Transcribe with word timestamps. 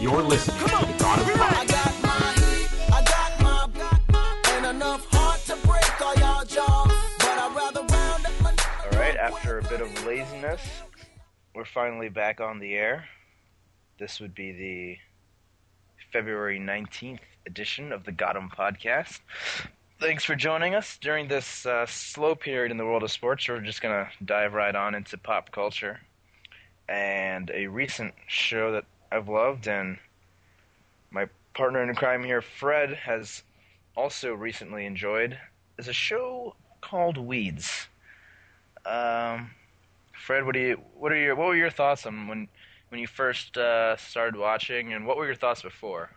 You're 0.00 0.22
listening 0.22 0.56
to 0.60 0.64
the 0.64 0.96
God 0.98 1.18
of 1.20 1.28
I 1.28 1.66
got 1.66 2.02
my 2.02 2.32
heat, 2.32 2.68
I 2.90 3.04
got 3.04 3.42
my 3.42 4.56
ain't 4.56 4.66
enough 4.74 5.06
heart 5.10 5.40
to 5.40 5.56
break 5.66 6.00
all 6.00 6.14
y'all 6.14 6.42
jaws, 6.46 6.90
but 7.18 7.28
I'd 7.28 7.52
rather 7.54 7.80
round 7.80 8.24
up 8.24 8.32
my 8.42 8.54
All 8.84 8.98
right, 8.98 9.14
after 9.18 9.58
a 9.58 9.62
bit 9.62 9.82
of 9.82 10.06
laziness, 10.06 10.62
we're 11.54 11.66
finally 11.66 12.08
back 12.08 12.40
on 12.40 12.60
the 12.60 12.72
air. 12.72 13.04
This 13.98 14.20
would 14.20 14.34
be 14.34 14.52
the 14.52 14.96
February 16.10 16.58
19th 16.58 17.20
edition 17.44 17.92
of 17.92 18.04
the 18.04 18.12
Gotham 18.12 18.48
podcast. 18.48 19.20
Thanks 20.00 20.24
for 20.24 20.34
joining 20.34 20.74
us 20.74 20.96
during 21.02 21.28
this 21.28 21.66
uh, 21.66 21.84
slow 21.84 22.34
period 22.34 22.70
in 22.70 22.78
the 22.78 22.86
world 22.86 23.02
of 23.02 23.10
sports. 23.10 23.46
We're 23.46 23.60
just 23.60 23.82
going 23.82 24.06
to 24.06 24.24
dive 24.24 24.54
right 24.54 24.74
on 24.74 24.94
into 24.94 25.18
pop 25.18 25.52
culture. 25.52 26.00
And 26.88 27.50
a 27.54 27.66
recent 27.66 28.14
show 28.26 28.72
that 28.72 28.86
I've 29.12 29.28
loved, 29.28 29.66
and 29.66 29.98
my 31.10 31.26
partner 31.54 31.82
in 31.82 31.94
crime 31.94 32.22
here, 32.22 32.42
Fred, 32.42 32.94
has 32.94 33.42
also 33.96 34.32
recently 34.32 34.86
enjoyed, 34.86 35.38
is 35.78 35.88
a 35.88 35.92
show 35.92 36.54
called 36.80 37.18
Weeds. 37.18 37.88
Um, 38.86 39.50
Fred, 40.12 40.44
what 40.46 40.54
do 40.54 40.60
you 40.60 40.80
what 40.94 41.12
are 41.12 41.16
your 41.16 41.34
what 41.34 41.48
were 41.48 41.56
your 41.56 41.70
thoughts 41.70 42.06
on 42.06 42.28
when 42.28 42.48
when 42.88 43.00
you 43.00 43.06
first 43.06 43.56
uh, 43.56 43.96
started 43.96 44.38
watching, 44.38 44.92
and 44.92 45.06
what 45.06 45.16
were 45.16 45.26
your 45.26 45.34
thoughts 45.34 45.62
before 45.62 46.10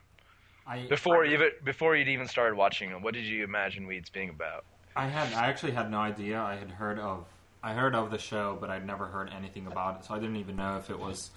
I, 0.68 0.86
before 0.88 1.26
you 1.26 1.34
even 1.34 1.50
before 1.64 1.96
you'd 1.96 2.08
even 2.08 2.28
started 2.28 2.56
watching 2.56 2.92
them? 2.92 3.02
What 3.02 3.14
did 3.14 3.26
you 3.26 3.44
imagine 3.44 3.88
Weeds 3.88 4.10
being 4.10 4.30
about? 4.30 4.66
I 4.96 5.08
had 5.08 5.34
I 5.34 5.48
actually 5.48 5.72
had 5.72 5.90
no 5.90 5.98
idea. 5.98 6.40
I 6.40 6.56
had 6.56 6.70
heard 6.70 7.00
of 7.00 7.26
I 7.64 7.74
heard 7.74 7.96
of 7.96 8.12
the 8.12 8.18
show, 8.18 8.58
but 8.60 8.70
I'd 8.70 8.86
never 8.86 9.08
heard 9.08 9.32
anything 9.36 9.68
about 9.68 10.00
it. 10.00 10.06
So 10.06 10.14
I 10.14 10.20
didn't 10.20 10.38
even 10.38 10.56
know 10.56 10.78
if 10.78 10.90
it 10.90 11.00
was 11.00 11.32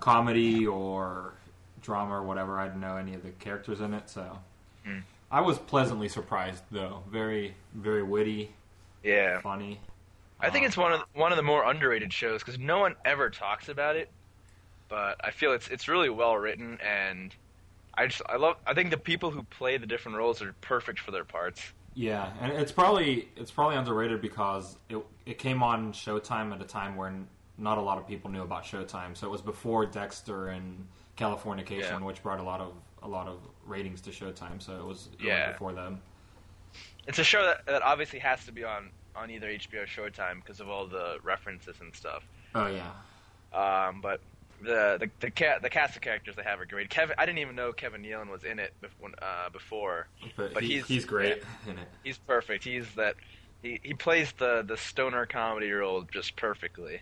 comedy 0.00 0.66
or 0.66 1.34
drama 1.82 2.14
or 2.14 2.22
whatever. 2.22 2.58
I 2.58 2.66
didn't 2.66 2.80
know 2.80 2.96
any 2.96 3.14
of 3.14 3.22
the 3.22 3.30
characters 3.30 3.80
in 3.80 3.94
it. 3.94 4.08
So 4.10 4.38
Hmm. 4.84 5.00
I 5.30 5.40
was 5.42 5.58
pleasantly 5.58 6.08
surprised, 6.08 6.64
though. 6.70 7.02
Very 7.10 7.54
very 7.74 8.02
witty, 8.02 8.52
Yeah, 9.02 9.40
funny. 9.40 9.80
I 10.40 10.50
think 10.50 10.64
Um, 10.64 10.68
it's 10.68 10.76
one 10.76 10.92
of 10.92 11.00
the, 11.00 11.18
one 11.20 11.32
of 11.32 11.36
the 11.36 11.42
more 11.42 11.64
underrated 11.70 12.12
shows 12.12 12.42
because 12.42 12.58
no 12.58 12.78
one 12.78 12.96
ever 13.04 13.30
talks 13.30 13.68
about 13.68 13.96
it. 13.96 14.10
But 14.88 15.20
I 15.24 15.30
feel 15.30 15.52
it's 15.52 15.68
it's 15.68 15.86
really 15.86 16.10
well 16.10 16.36
written, 16.36 16.78
and 16.80 17.34
I 17.94 18.06
just 18.08 18.22
I 18.28 18.36
love 18.36 18.56
I 18.66 18.74
think 18.74 18.90
the 18.90 18.96
people 18.98 19.30
who 19.30 19.42
play 19.44 19.76
the 19.76 19.86
different 19.86 20.18
roles 20.18 20.42
are 20.42 20.52
perfect 20.62 20.98
for 20.98 21.10
their 21.12 21.24
parts. 21.24 21.72
Yeah, 21.94 22.32
and 22.40 22.52
it's 22.52 22.72
probably 22.72 23.28
it's 23.36 23.50
probably 23.50 23.76
underrated 23.76 24.20
because 24.20 24.76
it 24.88 24.98
it 25.26 25.38
came 25.38 25.62
on 25.62 25.92
Showtime 25.92 26.52
at 26.54 26.60
a 26.60 26.64
time 26.64 26.96
when 26.96 27.28
not 27.60 27.78
a 27.78 27.80
lot 27.82 27.98
of 27.98 28.06
people 28.08 28.30
knew 28.30 28.42
about 28.42 28.64
Showtime. 28.64 29.16
So 29.16 29.26
it 29.26 29.30
was 29.30 29.42
before 29.42 29.86
Dexter 29.86 30.48
and 30.48 30.86
Californication, 31.16 31.80
Yeah. 31.80 32.00
which 32.00 32.22
brought 32.22 32.40
a 32.40 32.42
lot 32.42 32.60
of 32.60 32.72
a 33.02 33.08
lot 33.08 33.28
of 33.28 33.38
ratings 33.64 34.00
to 34.02 34.10
Showtime. 34.10 34.60
So 34.60 34.76
it 34.76 34.84
was 34.84 35.08
going 35.18 35.28
Yeah. 35.28 35.52
before 35.52 35.72
them. 35.72 36.00
It's 37.06 37.18
a 37.18 37.24
show 37.24 37.42
that, 37.44 37.64
that 37.66 37.82
obviously 37.82 38.18
has 38.18 38.44
to 38.46 38.52
be 38.52 38.64
on 38.64 38.90
on 39.16 39.30
either 39.30 39.48
HBO 39.48 39.82
or 39.82 39.86
Showtime 39.86 40.36
because 40.36 40.60
of 40.60 40.68
all 40.68 40.86
the 40.86 41.18
references 41.22 41.76
and 41.80 41.94
stuff. 41.94 42.22
Oh 42.54 42.66
yeah, 42.68 42.90
Um, 43.52 44.00
but 44.00 44.20
the 44.62 44.96
the 45.00 45.10
the, 45.20 45.30
ca- 45.30 45.58
the 45.60 45.70
cast 45.70 45.96
of 45.96 46.02
characters 46.02 46.36
they 46.36 46.42
have 46.42 46.60
are 46.60 46.66
great. 46.66 46.90
Kevin, 46.90 47.14
I 47.18 47.24
didn't 47.26 47.38
even 47.38 47.56
know 47.56 47.72
Kevin 47.72 48.02
Nealon 48.02 48.28
was 48.30 48.44
in 48.44 48.58
it 48.58 48.72
before. 48.80 49.10
Uh, 49.20 49.48
before. 49.50 50.06
but, 50.36 50.54
But 50.54 50.62
he, 50.62 50.74
he's- 50.74 50.86
he's 50.88 51.04
great 51.04 51.42
in 51.66 51.78
it. 51.78 51.88
He's 52.04 52.18
perfect. 52.18 52.64
He's 52.64 52.86
that. 52.94 53.16
He 53.62 53.80
he 53.82 53.94
plays 53.94 54.32
the 54.32 54.62
the 54.66 54.76
stoner 54.76 55.26
comedy 55.26 55.70
role 55.72 56.02
just 56.02 56.36
perfectly. 56.36 57.00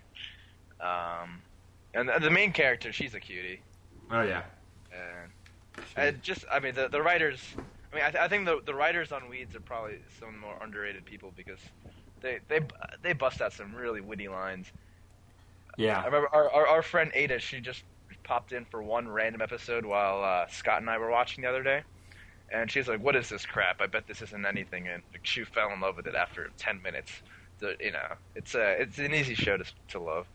Um, 0.80 1.42
and 1.94 2.08
the, 2.08 2.18
the 2.20 2.30
main 2.30 2.52
character, 2.52 2.92
she's 2.92 3.14
a 3.14 3.20
cutie. 3.20 3.60
Oh 4.10 4.22
yeah, 4.22 4.42
And 4.92 5.32
I 5.96 6.10
just, 6.12 6.44
I 6.50 6.60
mean, 6.60 6.74
the 6.74 6.88
the 6.88 7.02
writers. 7.02 7.40
I 7.92 7.96
mean, 7.96 8.04
I, 8.04 8.10
th- 8.10 8.22
I 8.22 8.28
think 8.28 8.44
the 8.46 8.60
the 8.64 8.74
writers 8.74 9.12
on 9.12 9.28
Weeds 9.28 9.54
are 9.56 9.60
probably 9.60 9.98
some 10.18 10.28
of 10.28 10.34
the 10.34 10.40
more 10.40 10.56
underrated 10.62 11.04
people 11.04 11.32
because 11.36 11.58
they 12.20 12.40
they 12.48 12.61
they 13.02 13.12
bust 13.12 13.40
out 13.40 13.52
some 13.52 13.74
really 13.74 14.00
witty 14.00 14.28
lines. 14.28 14.72
Yeah. 15.77 16.00
I 16.00 16.06
remember 16.06 16.28
our, 16.33 16.50
our, 16.50 16.67
our 16.67 16.83
friend 16.83 17.11
Ada, 17.14 17.38
she 17.38 17.61
just 17.61 17.84
popped 18.24 18.52
in 18.52 18.64
for 18.67 18.83
one 18.83 19.08
random 19.08 19.40
episode 19.40 19.86
while 19.86 20.22
uh, 20.22 20.46
Scott 20.48 20.80
and 20.80 20.90
I 20.90 20.98
were 20.98 21.11
watching 21.11 21.42
the 21.42 21.48
other 21.48 21.62
day. 21.62 21.83
And 22.50 22.70
she's 22.70 22.88
like, 22.88 23.00
what 23.00 23.14
is 23.14 23.28
this 23.28 23.46
crap? 23.46 23.80
I 23.80 23.86
bet 23.86 24.06
this 24.06 24.20
isn't 24.22 24.44
anything. 24.44 24.88
And 24.88 25.02
she 25.22 25.44
fell 25.44 25.70
in 25.72 25.80
love 25.80 25.96
with 25.96 26.06
it 26.06 26.14
after 26.14 26.50
10 26.58 26.83
minutes. 26.83 27.12
So, 27.61 27.74
you 27.80 27.92
know, 27.92 28.14
it's 28.34 28.55
a, 28.55 28.80
it's 28.80 28.98
an 28.98 29.14
easy 29.14 29.34
show 29.34 29.56
to, 29.56 29.64
to 29.88 30.00
love. 30.00 30.27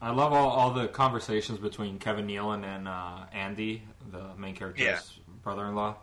I 0.00 0.10
love 0.10 0.32
all, 0.32 0.50
all 0.50 0.70
the 0.72 0.88
conversations 0.88 1.58
between 1.58 1.98
Kevin 1.98 2.26
Nealon 2.26 2.64
and 2.64 2.86
uh, 2.86 3.20
Andy, 3.32 3.82
the 4.10 4.34
main 4.36 4.54
character's 4.54 4.84
Yeah. 4.84 5.00
brother-in-law. 5.42 5.96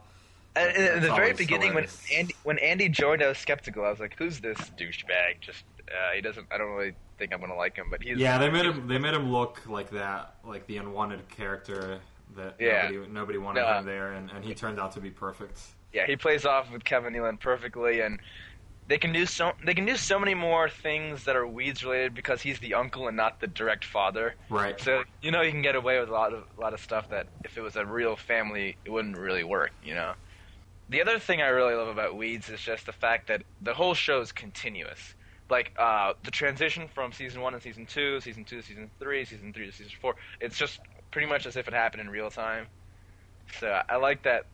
And 0.56 0.76
in 0.76 1.02
the 1.02 1.14
very 1.14 1.34
beginning, 1.34 1.74
when. 1.74 1.88
Andy, 2.16 2.36
when 2.44 2.60
Andy 2.60 2.88
joined, 2.90 3.24
I 3.24 3.28
was 3.28 3.38
skeptical. 3.40 3.86
I 3.86 3.90
was 3.90 4.00
like, 4.00 4.16
who's 4.18 4.40
this 4.40 4.58
douchebag? 4.78 5.42
Just, 5.42 5.64
uh, 5.90 6.14
he 6.14 6.22
doesn't, 6.22 6.46
I 6.52 6.58
don't 6.60 6.70
really 6.72 6.94
think 7.18 7.34
I'm 7.34 7.40
going 7.40 7.52
to 7.52 7.58
like 7.58 7.76
him, 7.76 7.88
but 7.90 8.04
he's. 8.04 8.18
Yeah, 8.18 8.38
they 8.38 8.50
made 8.52 8.66
him. 8.66 8.88
They 8.88 9.00
made 9.00 9.14
him 9.16 9.32
look 9.32 9.62
like 9.68 9.90
that, 9.92 10.36
like 10.46 10.68
the 10.68 10.78
unwanted 10.78 11.28
character 11.30 12.00
that 12.36 12.56
Yeah. 12.60 12.90
nobody, 12.90 13.12
nobody 13.12 13.38
wanted 13.40 13.62
No. 13.62 13.80
him 13.80 13.86
there, 13.86 14.14
and, 14.14 14.30
and 14.32 14.44
he 14.44 14.54
turned 14.54 14.80
out 14.80 14.92
to 14.94 15.00
be 15.00 15.10
perfect. 15.10 15.60
Yeah, 15.92 16.06
he 16.08 16.16
plays 16.16 16.46
off 16.46 16.72
with 16.72 16.84
Kevin 16.84 17.14
Nealon 17.14 17.40
perfectly, 17.40 18.02
and 18.02 18.20
they 18.88 18.98
can 18.98 19.14
do 19.14 19.26
so 19.26 19.54
they 19.66 19.74
can 19.74 19.86
do 19.86 19.96
so 19.96 20.20
many 20.20 20.34
more 20.34 20.70
things 20.70 21.24
that 21.24 21.36
are 21.36 21.48
weeds 21.48 21.84
related 21.84 22.14
because 22.14 22.42
he's 22.42 22.60
the 22.60 22.74
uncle 22.74 23.08
and 23.08 23.16
not 23.16 23.40
the 23.40 23.48
direct 23.48 23.86
father. 23.86 24.36
Right. 24.50 24.80
So 24.80 25.04
you 25.22 25.32
know 25.32 25.42
you 25.42 25.52
can 25.52 25.62
get 25.62 25.76
away 25.76 26.00
with 26.00 26.10
a 26.10 26.14
lot 26.14 26.34
of 26.34 26.44
a 26.58 26.62
lot 26.62 26.74
of 26.74 26.80
stuff 26.80 27.10
that 27.10 27.28
if 27.44 27.58
it 27.58 27.62
was 27.62 27.76
a 27.76 27.86
real 27.86 28.16
family 28.16 28.78
it 28.86 28.90
wouldn't 28.90 29.18
really 29.18 29.44
work. 29.44 29.72
You 29.84 29.96
know. 29.96 30.14
The 30.90 31.02
other 31.02 31.18
thing 31.18 31.42
I 31.42 31.48
really 31.48 31.76
love 31.76 31.88
about 31.88 32.18
Weeds 32.18 32.50
is 32.50 32.60
just 32.60 32.86
the 32.86 32.92
fact 32.92 33.28
that 33.28 33.44
the 33.62 33.74
whole 33.74 33.94
show 33.94 34.20
is 34.20 34.32
continuous. 34.32 35.16
Like 35.50 35.72
uh, 35.78 36.14
the 36.24 36.32
transition 36.32 36.88
from 36.94 37.14
season 37.14 37.42
one 37.42 37.54
and 37.54 37.64
season 37.64 37.86
two, 37.86 38.20
season 38.20 38.44
two 38.44 38.58
to 38.58 38.64
season 38.64 38.92
three, 39.00 39.24
season 39.26 39.54
three 39.54 39.66
to 39.66 39.72
season 39.72 39.94
four. 40.02 40.16
It's 40.42 40.58
just 40.58 40.80
pretty 41.12 41.28
much 41.28 41.46
as 41.46 41.56
if 41.56 41.68
it 41.68 41.74
happened 41.74 42.02
in 42.02 42.10
real 42.10 42.30
time. 42.30 42.68
So 43.60 43.82
I 43.88 43.96
like 43.96 44.24
that. 44.24 44.46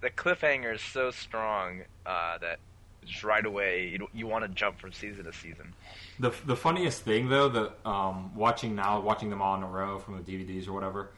The 0.00 0.10
cliffhanger 0.10 0.74
is 0.74 0.80
so 0.80 1.10
strong 1.10 1.82
uh, 2.06 2.38
that 2.38 2.58
just 3.06 3.24
right 3.24 3.44
away 3.44 3.88
you, 3.88 4.08
you 4.12 4.26
want 4.26 4.44
to 4.44 4.48
jump 4.48 4.78
from 4.78 4.92
season 4.92 5.24
to 5.24 5.32
season. 5.32 5.72
The 6.18 6.32
the 6.46 6.56
funniest 6.56 7.02
thing 7.02 7.28
though, 7.28 7.48
that 7.48 7.88
um, 7.88 8.34
watching 8.34 8.74
now, 8.74 9.00
watching 9.00 9.30
them 9.30 9.40
all 9.42 9.56
in 9.56 9.62
a 9.62 9.66
row 9.68 9.98
from 9.98 10.16
the 10.16 10.22
DVDs 10.22 10.68
or 10.68 10.72
whatever, 10.72 11.10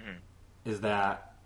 Mhm. 0.00 0.16
is 0.64 0.80
that 0.80 1.36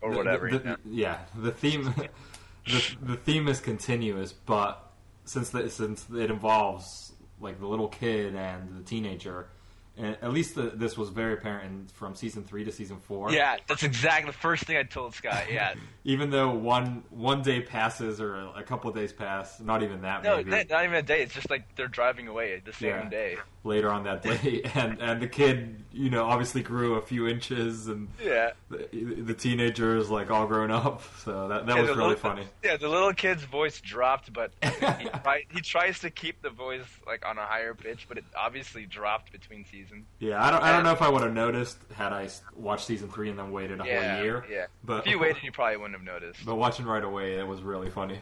Or 0.00 0.10
the- 0.12 0.16
whatever. 0.16 0.50
the- 0.50 0.58
know? 0.60 0.76
yeah, 0.84 1.18
the 1.34 1.50
theme, 1.52 1.84
the, 2.66 2.96
the 3.02 3.16
theme 3.16 3.48
is 3.48 3.60
continuous, 3.60 4.32
but 4.32 4.90
since 5.24 5.50
the, 5.50 5.68
since 5.70 6.06
it 6.10 6.30
involves 6.30 7.12
like 7.40 7.58
the 7.58 7.66
little 7.66 7.88
kid 7.88 8.34
and 8.36 8.78
the 8.78 8.84
teenager, 8.84 9.48
and 9.96 10.16
at 10.22 10.32
least 10.32 10.54
the, 10.54 10.62
this 10.74 10.96
was 10.96 11.10
very 11.10 11.34
apparent 11.34 11.66
in, 11.66 11.86
from 11.92 12.14
season 12.14 12.44
three 12.44 12.64
to 12.64 12.72
season 12.72 12.96
four. 12.98 13.30
Yeah, 13.30 13.56
that's 13.68 13.82
exactly 13.82 14.30
the 14.30 14.36
first 14.38 14.64
thing 14.64 14.76
I 14.76 14.84
told 14.84 15.14
Scott. 15.14 15.44
Yeah. 15.52 15.74
Even 16.04 16.30
though 16.30 16.50
one 16.50 17.04
one 17.10 17.42
day 17.42 17.60
passes 17.60 18.20
or 18.20 18.34
a 18.56 18.62
couple 18.64 18.90
of 18.90 18.96
days 18.96 19.12
pass, 19.12 19.60
not 19.60 19.84
even 19.84 20.02
that 20.02 20.24
No, 20.24 20.38
maybe 20.38 20.50
not 20.50 20.68
not 20.70 20.82
even 20.84 20.96
a 20.96 21.02
day. 21.02 21.22
It's 21.22 21.32
just 21.34 21.48
like 21.48 21.76
they're 21.76 21.86
driving 21.86 22.26
away 22.26 22.60
the 22.64 22.72
same 22.72 22.88
Yeah. 22.88 23.08
day. 23.08 23.36
later 23.64 23.88
on 23.90 24.02
that 24.04 24.22
day, 24.22 24.62
and 24.74 25.00
and 25.00 25.22
the 25.22 25.28
kid, 25.28 25.84
you 25.92 26.10
know, 26.10 26.24
obviously 26.24 26.60
grew 26.62 26.94
a 26.96 27.02
few 27.02 27.28
inches, 27.28 27.86
and 27.86 28.08
Yeah. 28.20 28.50
the, 28.68 28.88
the 29.22 29.34
teenager 29.34 29.96
is 29.96 30.10
like 30.10 30.28
all 30.32 30.48
grown 30.48 30.72
up. 30.72 31.02
So 31.18 31.46
that 31.46 31.66
that 31.66 31.76
Yeah, 31.76 31.82
was 31.82 31.90
really 31.90 32.00
little- 32.08 32.16
funny. 32.16 32.46
Yeah, 32.64 32.76
the 32.78 32.88
little 32.88 33.12
kid's 33.14 33.44
voice 33.44 33.80
dropped, 33.80 34.32
but 34.32 34.50
he, 34.62 35.44
he 35.54 35.60
tries 35.60 36.00
to 36.00 36.10
keep 36.10 36.42
the 36.42 36.50
voice 36.50 36.82
like 37.06 37.24
on 37.24 37.38
a 37.38 37.44
higher 37.46 37.74
pitch, 37.74 38.06
but 38.08 38.18
it 38.18 38.24
obviously 38.36 38.86
dropped 38.86 39.30
between 39.30 39.64
seasons. 39.66 39.81
Yeah, 40.18 40.42
I 40.42 40.50
don't 40.50 40.62
I 40.62 40.72
don't 40.72 40.84
know 40.84 40.92
if 40.92 41.02
I 41.02 41.08
would 41.08 41.22
have 41.22 41.32
noticed 41.34 41.78
had 41.94 42.12
I 42.12 42.28
watched 42.54 42.86
season 42.86 43.08
three 43.08 43.30
and 43.30 43.38
then 43.38 43.50
waited 43.52 43.80
a 43.80 43.84
Yeah, 43.84 44.14
whole 44.16 44.24
year. 44.24 44.44
yeah. 44.50 44.66
But 44.84 45.00
If 45.06 45.06
you 45.12 45.18
waited, 45.18 45.42
you 45.42 45.52
probably 45.52 45.76
wouldn't 45.76 45.94
have 45.98 46.04
noticed. 46.06 46.44
but 46.44 46.54
watching 46.56 46.86
right 46.86 47.02
away, 47.04 47.34
it 47.38 47.46
was 47.46 47.62
really 47.62 47.90
funny. 47.90 48.18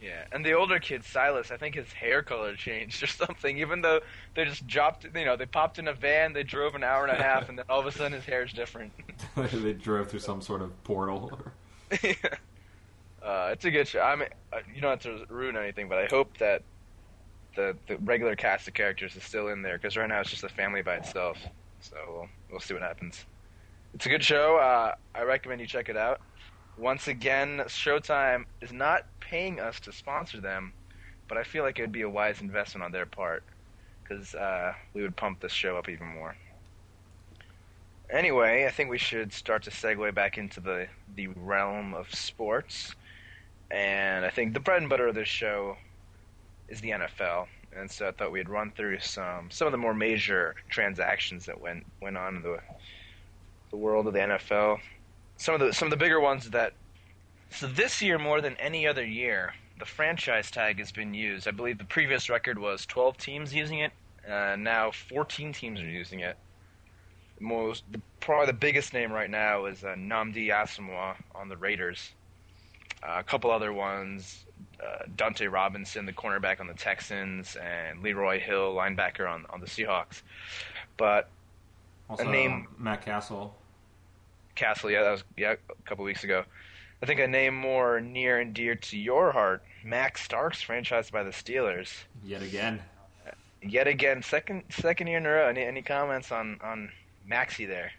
Yeah, 0.00 0.24
and 0.30 0.46
the 0.46 0.52
older 0.52 0.78
kid, 0.78 1.04
Silas, 1.04 1.50
I 1.50 1.56
think 1.56 1.74
his 1.74 1.92
hair 1.92 2.22
color 2.22 2.54
changed 2.54 3.02
or 3.04 3.06
something. 3.08 3.58
Even 3.58 3.80
though 3.80 4.00
they 4.34 4.44
just 4.44 4.64
dropped, 4.66 5.04
you 5.04 5.24
know, 5.24 5.34
they 5.36 5.46
popped 5.46 5.78
in 5.80 5.88
a 5.88 5.92
van, 5.92 6.32
they 6.32 6.44
drove 6.44 6.74
an 6.76 6.84
hour 6.84 7.04
and 7.04 7.18
a 7.18 7.20
half, 7.30 7.48
and 7.48 7.58
then 7.58 7.64
all 7.68 7.80
of 7.80 7.86
a 7.86 7.90
sudden 7.92 8.12
his 8.12 8.24
hair 8.24 8.44
is 8.44 8.52
different. 8.52 8.92
they 9.36 9.72
drove 9.72 10.08
through 10.08 10.20
some 10.20 10.40
sort 10.40 10.62
of 10.62 10.84
portal. 10.84 11.40
uh, 11.92 13.50
it's 13.52 13.64
a 13.64 13.70
good 13.70 13.88
show. 13.88 14.00
I 14.00 14.14
mean, 14.16 14.28
uh, 14.52 14.58
you 14.72 14.80
don't 14.80 15.02
have 15.02 15.28
to 15.28 15.32
ruin 15.32 15.56
anything, 15.56 15.88
but 15.88 15.98
I 15.98 16.06
hope 16.06 16.36
that 16.38 16.62
the 17.58 17.76
the 17.88 17.96
regular 17.98 18.36
cast 18.36 18.68
of 18.68 18.74
characters 18.74 19.16
is 19.16 19.24
still 19.24 19.48
in 19.48 19.62
there 19.62 19.76
because 19.76 19.96
right 19.96 20.08
now 20.08 20.20
it's 20.20 20.30
just 20.30 20.44
a 20.44 20.48
family 20.48 20.80
by 20.80 20.94
itself. 20.94 21.36
So 21.80 21.96
we'll, 22.08 22.28
we'll 22.50 22.60
see 22.60 22.72
what 22.72 22.82
happens. 22.82 23.24
It's 23.94 24.06
a 24.06 24.08
good 24.08 24.22
show. 24.22 24.56
Uh, 24.56 24.94
I 25.14 25.22
recommend 25.22 25.60
you 25.60 25.66
check 25.66 25.88
it 25.88 25.96
out. 25.96 26.20
Once 26.76 27.08
again, 27.08 27.58
Showtime 27.66 28.44
is 28.60 28.72
not 28.72 29.06
paying 29.18 29.58
us 29.58 29.80
to 29.80 29.92
sponsor 29.92 30.40
them, 30.40 30.72
but 31.26 31.36
I 31.36 31.42
feel 31.42 31.64
like 31.64 31.78
it 31.78 31.82
would 31.82 31.92
be 31.92 32.02
a 32.02 32.08
wise 32.08 32.40
investment 32.40 32.84
on 32.84 32.92
their 32.92 33.06
part 33.06 33.42
because 34.02 34.34
uh, 34.36 34.72
we 34.94 35.02
would 35.02 35.16
pump 35.16 35.40
this 35.40 35.52
show 35.52 35.76
up 35.76 35.88
even 35.88 36.06
more. 36.06 36.36
Anyway, 38.08 38.66
I 38.66 38.70
think 38.70 38.88
we 38.88 38.98
should 38.98 39.32
start 39.32 39.64
to 39.64 39.70
segue 39.70 40.14
back 40.14 40.38
into 40.38 40.60
the 40.60 40.86
the 41.16 41.26
realm 41.26 41.92
of 41.92 42.14
sports, 42.14 42.94
and 43.68 44.24
I 44.24 44.30
think 44.30 44.54
the 44.54 44.60
bread 44.60 44.80
and 44.80 44.88
butter 44.88 45.08
of 45.08 45.16
this 45.16 45.28
show 45.28 45.76
is 46.68 46.80
the 46.80 46.90
NFL. 46.90 47.46
And 47.76 47.90
so 47.90 48.08
I 48.08 48.12
thought 48.12 48.32
we'd 48.32 48.48
run 48.48 48.72
through 48.72 48.98
some 49.00 49.50
some 49.50 49.66
of 49.66 49.72
the 49.72 49.78
more 49.78 49.94
major 49.94 50.54
transactions 50.70 51.46
that 51.46 51.60
went 51.60 51.84
went 52.00 52.16
on 52.16 52.36
in 52.36 52.42
the 52.42 52.58
the 53.70 53.76
world 53.76 54.06
of 54.06 54.14
the 54.14 54.20
NFL. 54.20 54.78
Some 55.36 55.54
of 55.54 55.60
the 55.60 55.72
some 55.72 55.86
of 55.86 55.90
the 55.90 55.96
bigger 55.96 56.20
ones 56.20 56.50
that 56.50 56.72
so 57.50 57.66
this 57.66 58.02
year 58.02 58.18
more 58.18 58.40
than 58.40 58.56
any 58.56 58.86
other 58.86 59.04
year, 59.04 59.54
the 59.78 59.86
franchise 59.86 60.50
tag 60.50 60.78
has 60.78 60.92
been 60.92 61.14
used. 61.14 61.48
I 61.48 61.50
believe 61.50 61.78
the 61.78 61.84
previous 61.84 62.28
record 62.28 62.58
was 62.58 62.84
12 62.86 63.16
teams 63.16 63.54
using 63.54 63.80
it. 63.80 63.92
Uh, 64.28 64.56
now 64.56 64.90
14 64.90 65.52
teams 65.52 65.80
are 65.80 65.88
using 65.88 66.20
it. 66.20 66.36
Most 67.40 67.84
the, 67.90 68.00
probably 68.20 68.46
the 68.46 68.52
biggest 68.52 68.92
name 68.92 69.12
right 69.12 69.30
now 69.30 69.66
is 69.66 69.84
uh, 69.84 69.88
Nnamdi 69.88 70.48
Asomugha 70.48 71.16
on 71.34 71.48
the 71.48 71.56
Raiders. 71.56 72.12
Uh, 73.02 73.16
a 73.18 73.22
couple 73.22 73.50
other 73.50 73.72
ones, 73.72 74.44
uh, 74.82 75.04
Dunta 75.16 75.50
Robinson, 75.50 76.06
the 76.06 76.12
cornerback 76.12 76.60
on 76.60 76.66
the 76.66 76.74
Texans, 76.74 77.56
and 77.56 78.02
Leroy 78.02 78.40
Hill, 78.40 78.74
linebacker 78.74 79.28
on 79.28 79.46
on 79.50 79.60
the 79.60 79.66
Seahawks. 79.66 80.22
But 80.96 81.28
Also, 82.08 82.24
name- 82.30 82.68
Matt 82.78 83.04
Cassel. 83.04 83.54
Cassel, 84.54 84.90
yeah, 84.90 85.02
that 85.02 85.10
was 85.10 85.24
yeah 85.36 85.52
a 85.68 85.82
couple 85.88 86.04
weeks 86.04 86.24
ago. 86.24 86.44
I 87.02 87.06
think 87.06 87.20
a 87.20 87.28
name 87.28 87.54
more 87.54 88.00
near 88.00 88.40
and 88.40 88.52
dear 88.52 88.74
to 88.74 88.98
your 88.98 89.30
heart, 89.30 89.62
Max 89.84 90.22
Starks, 90.22 90.64
franchised 90.64 91.12
by 91.12 91.22
the 91.22 91.30
Steelers. 91.30 91.92
Yet 92.24 92.42
again. 92.42 92.80
Yet 93.62 93.86
again, 93.86 94.22
second 94.22 94.64
second 94.70 95.06
year 95.08 95.18
in 95.18 95.26
a 95.26 95.30
row. 95.30 95.48
Any 95.48 95.62
any 95.64 95.82
comments 95.82 96.32
on 96.32 96.58
on 96.62 96.90
Maxie 97.26 97.66
there? 97.66 97.92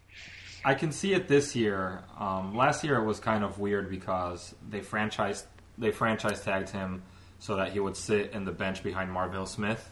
I 0.66 0.74
can 0.74 0.92
see 0.92 1.14
it 1.14 1.30
this 1.30 1.56
year. 1.56 2.04
Um, 2.18 2.54
last 2.56 2.84
year 2.84 2.98
it 2.98 3.06
was 3.06 3.20
kind 3.22 3.44
of 3.46 3.60
weird 3.60 3.90
because 3.90 4.54
they 4.70 4.82
franchised 4.82 5.46
they 5.80 5.92
franchise 5.92 6.44
tagged 6.44 6.70
him 6.70 7.02
so 7.40 7.56
that 7.56 7.72
he 7.72 7.80
would 7.80 7.96
sit 7.96 8.34
in 8.34 8.46
the 8.46 8.52
bench 8.52 8.84
behind 8.84 9.12
Marvel 9.12 9.46
Smith. 9.46 9.90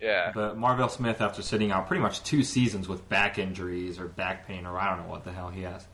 Yeah, 0.00 0.32
But 0.34 0.58
Marvel 0.58 0.88
Smith, 0.88 1.20
after 1.20 1.40
sitting 1.40 1.70
out 1.70 1.86
pretty 1.86 2.02
much 2.02 2.22
two 2.22 2.42
seasons 2.42 2.88
with 2.88 3.08
back 3.08 3.38
injuries 3.38 3.98
or 3.98 4.06
back 4.06 4.46
pain 4.46 4.66
or 4.66 4.78
I 4.78 4.90
don't 4.90 5.06
know 5.06 5.10
what 5.10 5.24
the 5.24 5.32
hell 5.32 5.48
he 5.48 5.62
has. 5.62 5.86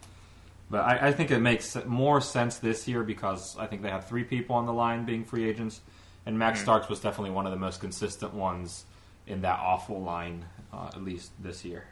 But 0.68 0.80
I, 0.80 1.08
I 1.08 1.12
think 1.12 1.30
it 1.30 1.40
makes 1.40 1.76
more 1.84 2.20
sense 2.20 2.58
this 2.58 2.88
year 2.88 3.02
because 3.02 3.56
I 3.58 3.66
think 3.66 3.82
they 3.82 3.90
have 3.90 4.06
three 4.06 4.24
people 4.24 4.56
on 4.56 4.66
the 4.66 4.72
line 4.72 5.04
being 5.04 5.24
free 5.24 5.48
agents, 5.48 5.80
and 6.26 6.38
Max 6.38 6.60
Starks 6.60 6.88
was 6.88 7.00
definitely 7.00 7.30
one 7.30 7.46
of 7.46 7.52
the 7.52 7.58
most 7.58 7.80
consistent 7.80 8.34
ones 8.34 8.84
in 9.26 9.42
that 9.42 9.58
awful 9.58 10.00
line, 10.00 10.44
uh, 10.72 10.90
at 10.92 11.02
least 11.02 11.32
this 11.40 11.64
year. 11.64 11.86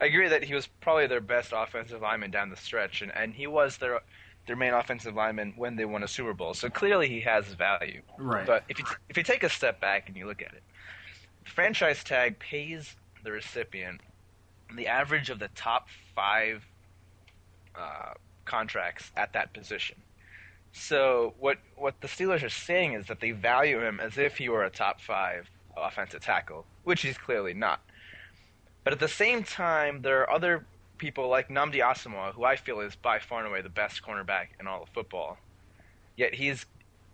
I 0.00 0.06
agree 0.06 0.28
that 0.28 0.42
he 0.42 0.54
was 0.54 0.66
probably 0.66 1.06
their 1.06 1.20
best 1.20 1.52
offensive 1.54 2.00
lineman 2.00 2.30
down 2.30 2.48
the 2.48 2.56
stretch, 2.56 3.02
and, 3.02 3.14
and 3.14 3.34
he 3.34 3.46
was 3.46 3.76
their 3.76 4.00
their 4.46 4.56
main 4.56 4.74
offensive 4.74 5.14
lineman 5.14 5.54
when 5.56 5.76
they 5.76 5.84
won 5.84 6.02
a 6.02 6.08
Super 6.08 6.34
Bowl. 6.34 6.54
So 6.54 6.68
clearly 6.68 7.08
he 7.08 7.20
has 7.20 7.46
value. 7.46 8.02
Right. 8.18 8.46
But 8.46 8.64
if 8.68 8.78
you 8.78 8.84
if 9.08 9.16
you 9.16 9.22
take 9.22 9.42
a 9.42 9.48
step 9.48 9.80
back 9.80 10.08
and 10.08 10.16
you 10.16 10.26
look 10.26 10.42
at 10.42 10.52
it, 10.52 10.62
the 11.44 11.50
franchise 11.50 12.04
tag 12.04 12.38
pays 12.38 12.96
the 13.22 13.32
recipient 13.32 14.00
the 14.76 14.86
average 14.86 15.30
of 15.30 15.38
the 15.38 15.48
top 15.54 15.88
five 16.14 16.64
uh, 17.74 18.14
contracts 18.44 19.10
at 19.16 19.32
that 19.32 19.52
position. 19.52 19.96
So 20.72 21.34
what 21.38 21.58
what 21.76 22.00
the 22.00 22.08
Steelers 22.08 22.42
are 22.42 22.48
saying 22.48 22.94
is 22.94 23.06
that 23.06 23.20
they 23.20 23.30
value 23.30 23.80
him 23.80 24.00
as 24.00 24.18
if 24.18 24.36
he 24.36 24.48
were 24.48 24.64
a 24.64 24.70
top 24.70 25.00
five 25.00 25.48
offensive 25.76 26.22
tackle, 26.22 26.66
which 26.82 27.02
he's 27.02 27.18
clearly 27.18 27.54
not. 27.54 27.80
But 28.82 28.92
at 28.92 29.00
the 29.00 29.08
same 29.08 29.44
time, 29.44 30.02
there 30.02 30.20
are 30.22 30.30
other 30.30 30.66
people 31.04 31.28
like 31.28 31.50
Nnamdi 31.50 31.80
Asomugha, 31.80 32.32
who 32.32 32.44
I 32.44 32.56
feel 32.56 32.80
is 32.80 32.96
by 32.96 33.18
far 33.18 33.40
and 33.40 33.48
away 33.48 33.60
the 33.60 33.68
best 33.68 34.02
cornerback 34.02 34.46
in 34.58 34.66
all 34.66 34.84
of 34.84 34.88
football. 34.88 35.36
Yet 36.16 36.32
he's 36.32 36.64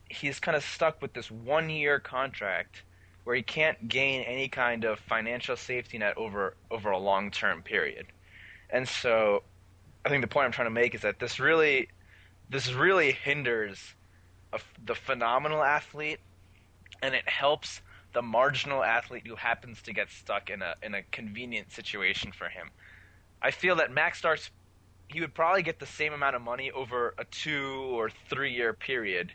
he's 0.08 0.38
kind 0.38 0.56
of 0.56 0.62
stuck 0.62 1.02
with 1.02 1.12
this 1.12 1.28
one 1.28 1.68
year 1.68 1.98
contract 1.98 2.84
where 3.24 3.34
he 3.34 3.42
can't 3.42 3.88
gain 3.88 4.22
any 4.22 4.46
kind 4.46 4.84
of 4.84 5.00
financial 5.00 5.56
safety 5.56 5.98
net 5.98 6.16
over 6.16 6.54
over 6.70 6.92
a 6.92 6.98
long 6.98 7.32
term 7.32 7.62
period. 7.62 8.06
And 8.72 8.86
so 8.88 9.42
I 10.04 10.08
think 10.08 10.22
the 10.22 10.28
point 10.28 10.46
I'm 10.46 10.52
trying 10.52 10.68
to 10.68 10.70
make 10.82 10.94
is 10.94 11.00
that 11.00 11.18
this 11.18 11.40
really 11.40 11.88
this 12.48 12.72
really 12.72 13.10
hinders 13.10 13.96
a 14.52 14.60
the 14.86 14.94
phenomenal 14.94 15.64
athlete 15.64 16.20
and 17.02 17.12
it 17.12 17.28
helps 17.28 17.80
the 18.12 18.22
marginal 18.22 18.84
athlete 18.84 19.26
who 19.26 19.34
happens 19.34 19.82
to 19.82 19.92
get 19.92 20.10
stuck 20.10 20.48
in 20.48 20.62
a 20.62 20.76
in 20.80 20.94
a 20.94 21.02
convenient 21.10 21.72
situation 21.72 22.30
for 22.30 22.48
him. 22.48 22.70
I 23.42 23.50
feel 23.50 23.76
that 23.76 23.90
Max 23.90 24.18
Starks 24.18 24.50
he 25.08 25.20
would 25.20 25.34
probably 25.34 25.62
get 25.62 25.80
the 25.80 25.86
same 25.86 26.12
amount 26.12 26.36
of 26.36 26.42
money 26.42 26.70
over 26.70 27.14
a 27.18 27.24
2 27.24 27.96
or 27.98 28.10
3 28.28 28.52
year 28.52 28.72
period 28.72 29.32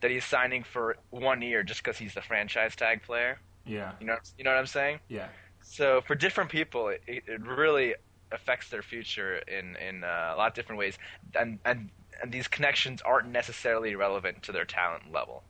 that 0.00 0.10
he's 0.10 0.24
signing 0.24 0.64
for 0.64 0.96
1 1.10 1.42
year 1.42 1.62
just 1.62 1.84
cuz 1.84 1.98
he's 1.98 2.14
the 2.14 2.22
franchise 2.22 2.74
tag 2.76 3.02
player. 3.02 3.38
Yeah, 3.66 3.92
You 4.00 4.06
know 4.06 4.18
you 4.36 4.44
know 4.44 4.50
what 4.50 4.58
I'm 4.58 4.66
saying? 4.66 5.00
yeah. 5.08 5.28
So 5.62 6.02
for 6.02 6.14
different 6.14 6.50
people, 6.50 6.88
it, 6.88 7.02
it 7.06 7.40
really 7.42 7.94
affects 8.32 8.68
their 8.70 8.82
future 8.82 9.38
in 9.38 9.76
in 9.76 10.04
uh, 10.04 10.32
a 10.34 10.36
lot 10.36 10.48
of 10.48 10.54
different 10.54 10.78
ways, 10.78 10.98
and 11.38 11.58
and 11.64 11.90
and 12.22 12.32
these 12.32 12.48
connections 12.48 13.02
aren't 13.02 13.28
necessarily 13.28 13.94
relevant 13.94 14.42
to 14.44 14.52
their 14.52 14.64
talent 14.64 15.12
level. 15.12 15.44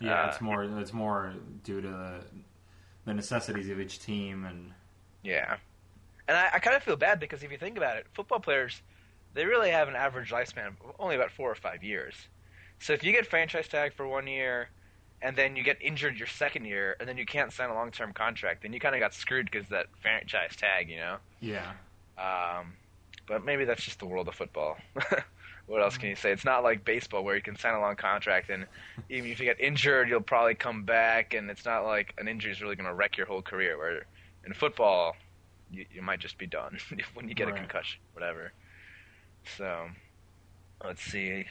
Yeah, 0.00 0.24
Uh, 0.24 0.28
it's 0.28 0.40
more 0.40 0.62
it's 0.64 0.92
more 0.92 1.34
due 1.64 1.80
to 1.80 1.88
the, 1.88 2.24
the 3.04 3.14
necessities 3.14 3.68
of 3.68 3.80
each 3.80 4.00
team 4.00 4.44
and 4.44 4.72
Yeah, 5.22 5.56
and 6.28 6.36
I, 6.36 6.50
I 6.54 6.58
kind 6.60 6.76
of 6.76 6.82
feel 6.82 6.96
bad 6.96 7.18
because 7.18 7.42
if 7.42 7.50
you 7.50 7.58
think 7.58 7.76
about 7.76 7.96
it, 7.96 8.06
football 8.14 8.38
players 8.38 8.80
they 9.34 9.44
really 9.44 9.70
have 9.70 9.88
an 9.88 9.96
average 9.96 10.30
lifespan 10.30 10.68
of 10.68 10.74
only 10.98 11.14
about 11.14 11.30
four 11.30 11.50
or 11.50 11.54
five 11.54 11.82
years. 11.82 12.14
So 12.80 12.92
if 12.92 13.04
you 13.04 13.12
get 13.12 13.26
franchise 13.26 13.68
tag 13.68 13.92
for 13.94 14.06
one 14.06 14.26
year, 14.26 14.68
and 15.20 15.36
then 15.36 15.56
you 15.56 15.64
get 15.64 15.80
injured 15.82 16.16
your 16.16 16.28
second 16.28 16.64
year, 16.64 16.96
and 17.00 17.08
then 17.08 17.18
you 17.18 17.26
can't 17.26 17.52
sign 17.52 17.70
a 17.70 17.74
long 17.74 17.90
term 17.90 18.12
contract, 18.12 18.62
then 18.62 18.72
you 18.72 18.80
kind 18.80 18.94
of 18.94 19.00
got 19.00 19.14
screwed 19.14 19.50
because 19.50 19.68
that 19.68 19.86
franchise 20.00 20.54
tag, 20.56 20.88
you 20.88 20.96
know. 20.96 21.16
yeah. 21.40 21.72
Um, 22.18 22.72
but 23.26 23.44
maybe 23.44 23.64
that's 23.64 23.84
just 23.84 23.98
the 23.98 24.06
world 24.06 24.26
of 24.28 24.34
football. 24.34 24.76
what 25.66 25.82
else 25.82 25.98
can 25.98 26.08
you 26.08 26.16
say? 26.16 26.32
It's 26.32 26.44
not 26.44 26.64
like 26.64 26.84
baseball 26.84 27.22
where 27.22 27.36
you 27.36 27.42
can 27.42 27.56
sign 27.56 27.74
a 27.74 27.80
long 27.80 27.94
contract 27.94 28.48
and 28.48 28.66
even 29.08 29.30
if 29.30 29.38
you 29.38 29.44
get 29.44 29.60
injured, 29.60 30.08
you'll 30.08 30.20
probably 30.20 30.54
come 30.54 30.82
back, 30.84 31.34
and 31.34 31.50
it's 31.50 31.64
not 31.64 31.84
like 31.84 32.14
an 32.18 32.26
injury 32.26 32.50
is 32.50 32.60
really 32.60 32.74
going 32.74 32.88
to 32.88 32.94
wreck 32.94 33.16
your 33.16 33.26
whole 33.26 33.42
career. 33.42 33.76
Where 33.78 34.04
in 34.44 34.54
football, 34.54 35.14
you, 35.70 35.84
you 35.92 36.02
might 36.02 36.20
just 36.20 36.38
be 36.38 36.46
done 36.46 36.78
when 37.14 37.28
you 37.28 37.34
get 37.34 37.48
a 37.48 37.52
concussion, 37.52 38.00
whatever. 38.12 38.52
So, 39.56 39.88
let's 40.84 41.02
see. 41.02 41.44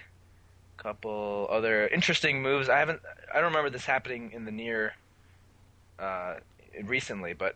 Couple 0.78 1.48
other 1.50 1.88
interesting 1.88 2.42
moves. 2.44 2.70
I 2.70 2.78
haven't. 2.78 3.02
I 3.34 3.38
don't 3.38 3.46
remember 3.46 3.72
this 3.72 3.86
happening 3.86 4.32
in 4.32 4.46
the 4.46 4.52
near 4.52 4.94
uh, 5.98 6.36
recently, 6.84 7.34
but 7.34 7.56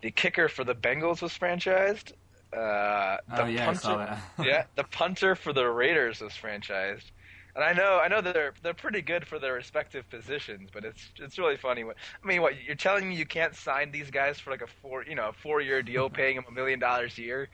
the 0.00 0.10
kicker 0.10 0.48
for 0.48 0.64
the 0.64 0.74
Bengals 0.74 1.20
was 1.20 1.32
franchised. 1.32 2.12
Uh, 2.52 3.18
the 3.28 3.42
oh 3.42 3.46
yeah, 3.46 3.70
I 3.70 3.72
saw 3.74 3.96
that. 3.98 4.18
yeah, 4.44 4.64
the 4.76 4.84
punter 4.84 5.34
for 5.34 5.52
the 5.52 5.66
Raiders 5.66 6.20
was 6.20 6.32
franchised. 6.32 7.10
And 7.54 7.62
I 7.62 7.72
know, 7.72 8.00
I 8.02 8.08
know 8.08 8.20
that 8.20 8.34
they're 8.34 8.52
they're 8.62 8.74
pretty 8.74 9.00
good 9.00 9.26
for 9.26 9.38
their 9.38 9.52
respective 9.54 10.08
positions, 10.10 10.70
but 10.72 10.84
it's 10.84 11.08
it's 11.16 11.38
really 11.38 11.56
funny. 11.56 11.84
What 11.84 11.96
I 12.22 12.26
mean, 12.26 12.42
what 12.42 12.54
you're 12.64 12.74
telling 12.74 13.08
me 13.08 13.14
you 13.14 13.26
can't 13.26 13.54
sign 13.54 13.92
these 13.92 14.10
guys 14.10 14.40
for 14.40 14.50
like 14.50 14.62
a 14.62 14.66
four 14.66 15.04
you 15.04 15.14
know 15.14 15.30
four 15.42 15.60
year 15.60 15.82
deal, 15.82 16.10
paying 16.10 16.34
them 16.36 16.44
a 16.48 16.52
million 16.52 16.80
dollars 16.80 17.16
a 17.18 17.22
year? 17.22 17.48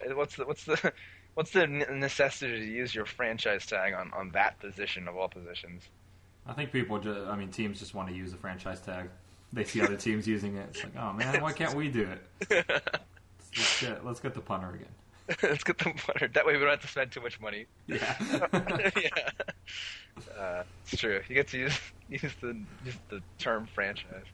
Uh, 0.00 0.14
What's 0.14 0.36
the 0.36 0.46
what's 0.46 0.64
the 0.64 0.92
what's 1.34 1.50
the 1.50 1.66
necessity 1.66 2.60
to 2.60 2.64
use 2.66 2.94
your 2.94 3.06
franchise 3.06 3.66
tag 3.66 3.92
on 3.92 4.12
on 4.12 4.30
that 4.30 4.60
position 4.60 5.08
of 5.08 5.16
all 5.16 5.28
positions? 5.28 5.82
I 6.46 6.52
think 6.52 6.72
people 6.72 6.98
just, 6.98 7.20
I 7.28 7.36
mean, 7.36 7.50
teams 7.50 7.78
just 7.80 7.94
want 7.94 8.08
to 8.08 8.14
use 8.14 8.30
the 8.32 8.38
franchise 8.38 8.80
tag. 8.80 9.10
They 9.52 9.64
see 9.64 9.80
other 9.82 9.96
teams 10.08 10.26
using 10.28 10.56
it. 10.56 10.68
It's 10.70 10.84
like, 10.84 10.96
oh 10.96 11.12
man, 11.12 11.42
why 11.42 11.52
can't 11.52 11.74
we 11.74 11.88
do 11.88 12.08
it? 12.48 12.66
Let's 13.56 13.80
get, 13.80 14.06
let's 14.06 14.20
get 14.20 14.34
the 14.34 14.40
punter 14.40 14.70
again. 14.70 14.86
Let's 15.42 15.64
get 15.64 15.78
them 15.78 15.94
punter. 15.94 16.28
That 16.28 16.46
way 16.46 16.54
we 16.54 16.60
don't 16.60 16.70
have 16.70 16.80
to 16.80 16.88
spend 16.88 17.12
too 17.12 17.20
much 17.20 17.40
money. 17.40 17.66
Yeah. 17.86 18.16
yeah, 18.96 19.30
uh, 20.38 20.62
it's 20.84 21.00
true. 21.00 21.20
You 21.28 21.34
get 21.34 21.48
to 21.48 21.58
use 21.58 21.78
use 22.08 22.32
the 22.40 22.58
use 22.84 22.96
the 23.08 23.20
term 23.38 23.68
franchise. 23.72 24.24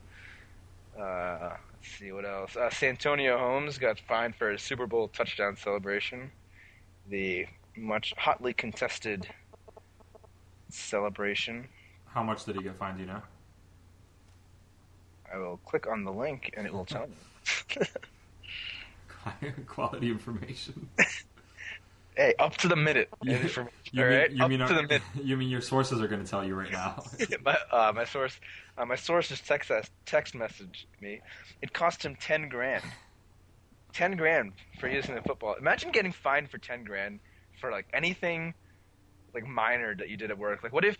Uh, 0.97 1.51
let's 1.73 1.87
see 1.99 2.11
what 2.11 2.25
else. 2.25 2.55
Uh, 2.55 2.69
Santonio 2.71 3.37
Holmes 3.37 3.77
got 3.77 3.99
fined 3.99 4.35
for 4.35 4.51
a 4.51 4.59
Super 4.59 4.87
Bowl 4.87 5.09
touchdown 5.09 5.55
celebration. 5.55 6.31
The 7.09 7.45
much 7.75 8.13
hotly 8.17 8.53
contested 8.53 9.27
celebration. 10.69 11.67
How 12.05 12.23
much 12.23 12.45
did 12.45 12.55
he 12.55 12.63
get 12.63 12.75
fined? 12.77 12.97
do 12.97 13.03
You 13.03 13.09
know. 13.09 13.21
I 15.31 15.37
will 15.37 15.57
click 15.65 15.85
on 15.87 16.03
the 16.03 16.11
link 16.11 16.53
and 16.57 16.65
it 16.65 16.73
will 16.73 16.85
tell 16.85 17.07
me. 17.07 17.85
Quality 19.67 20.09
information. 20.09 20.89
hey, 22.15 22.33
up 22.39 22.57
to 22.57 22.67
the 22.67 22.75
minute. 22.75 23.09
You- 23.23 23.33
information, 23.33 23.71
You 23.91 24.03
mean, 24.05 24.13
right? 24.19 24.31
you 24.31 24.43
up 24.43 24.49
mean, 24.49 24.59
to 24.59 24.73
the 24.73 24.81
minute. 24.83 25.01
you 25.23 25.37
mean 25.37 25.49
your 25.49 25.61
sources 25.61 26.01
are 26.01 26.07
going 26.07 26.23
to 26.23 26.29
tell 26.29 26.45
you 26.45 26.55
right 26.55 26.71
now? 26.71 27.03
my 27.43 27.57
uh, 27.71 27.91
my 27.95 28.05
source 28.05 28.39
uh, 28.77 28.85
my 28.85 28.95
source 28.95 29.29
just 29.29 29.45
text 29.45 29.71
us, 29.71 29.89
text 30.05 30.33
messaged 30.33 30.85
me. 31.01 31.21
It 31.61 31.73
cost 31.73 32.03
him 32.05 32.15
ten 32.19 32.47
grand. 32.49 32.83
ten 33.93 34.15
grand 34.17 34.53
for 34.79 34.87
using 34.87 35.15
the 35.15 35.21
football. 35.21 35.55
Imagine 35.55 35.91
getting 35.91 36.11
fined 36.11 36.49
for 36.49 36.57
ten 36.57 36.83
grand 36.83 37.19
for 37.59 37.71
like 37.71 37.87
anything 37.93 38.53
like 39.33 39.45
minor 39.47 39.95
that 39.95 40.09
you 40.09 40.17
did 40.17 40.29
at 40.31 40.37
work. 40.37 40.63
Like 40.63 40.73
what 40.73 40.85
if 40.85 40.97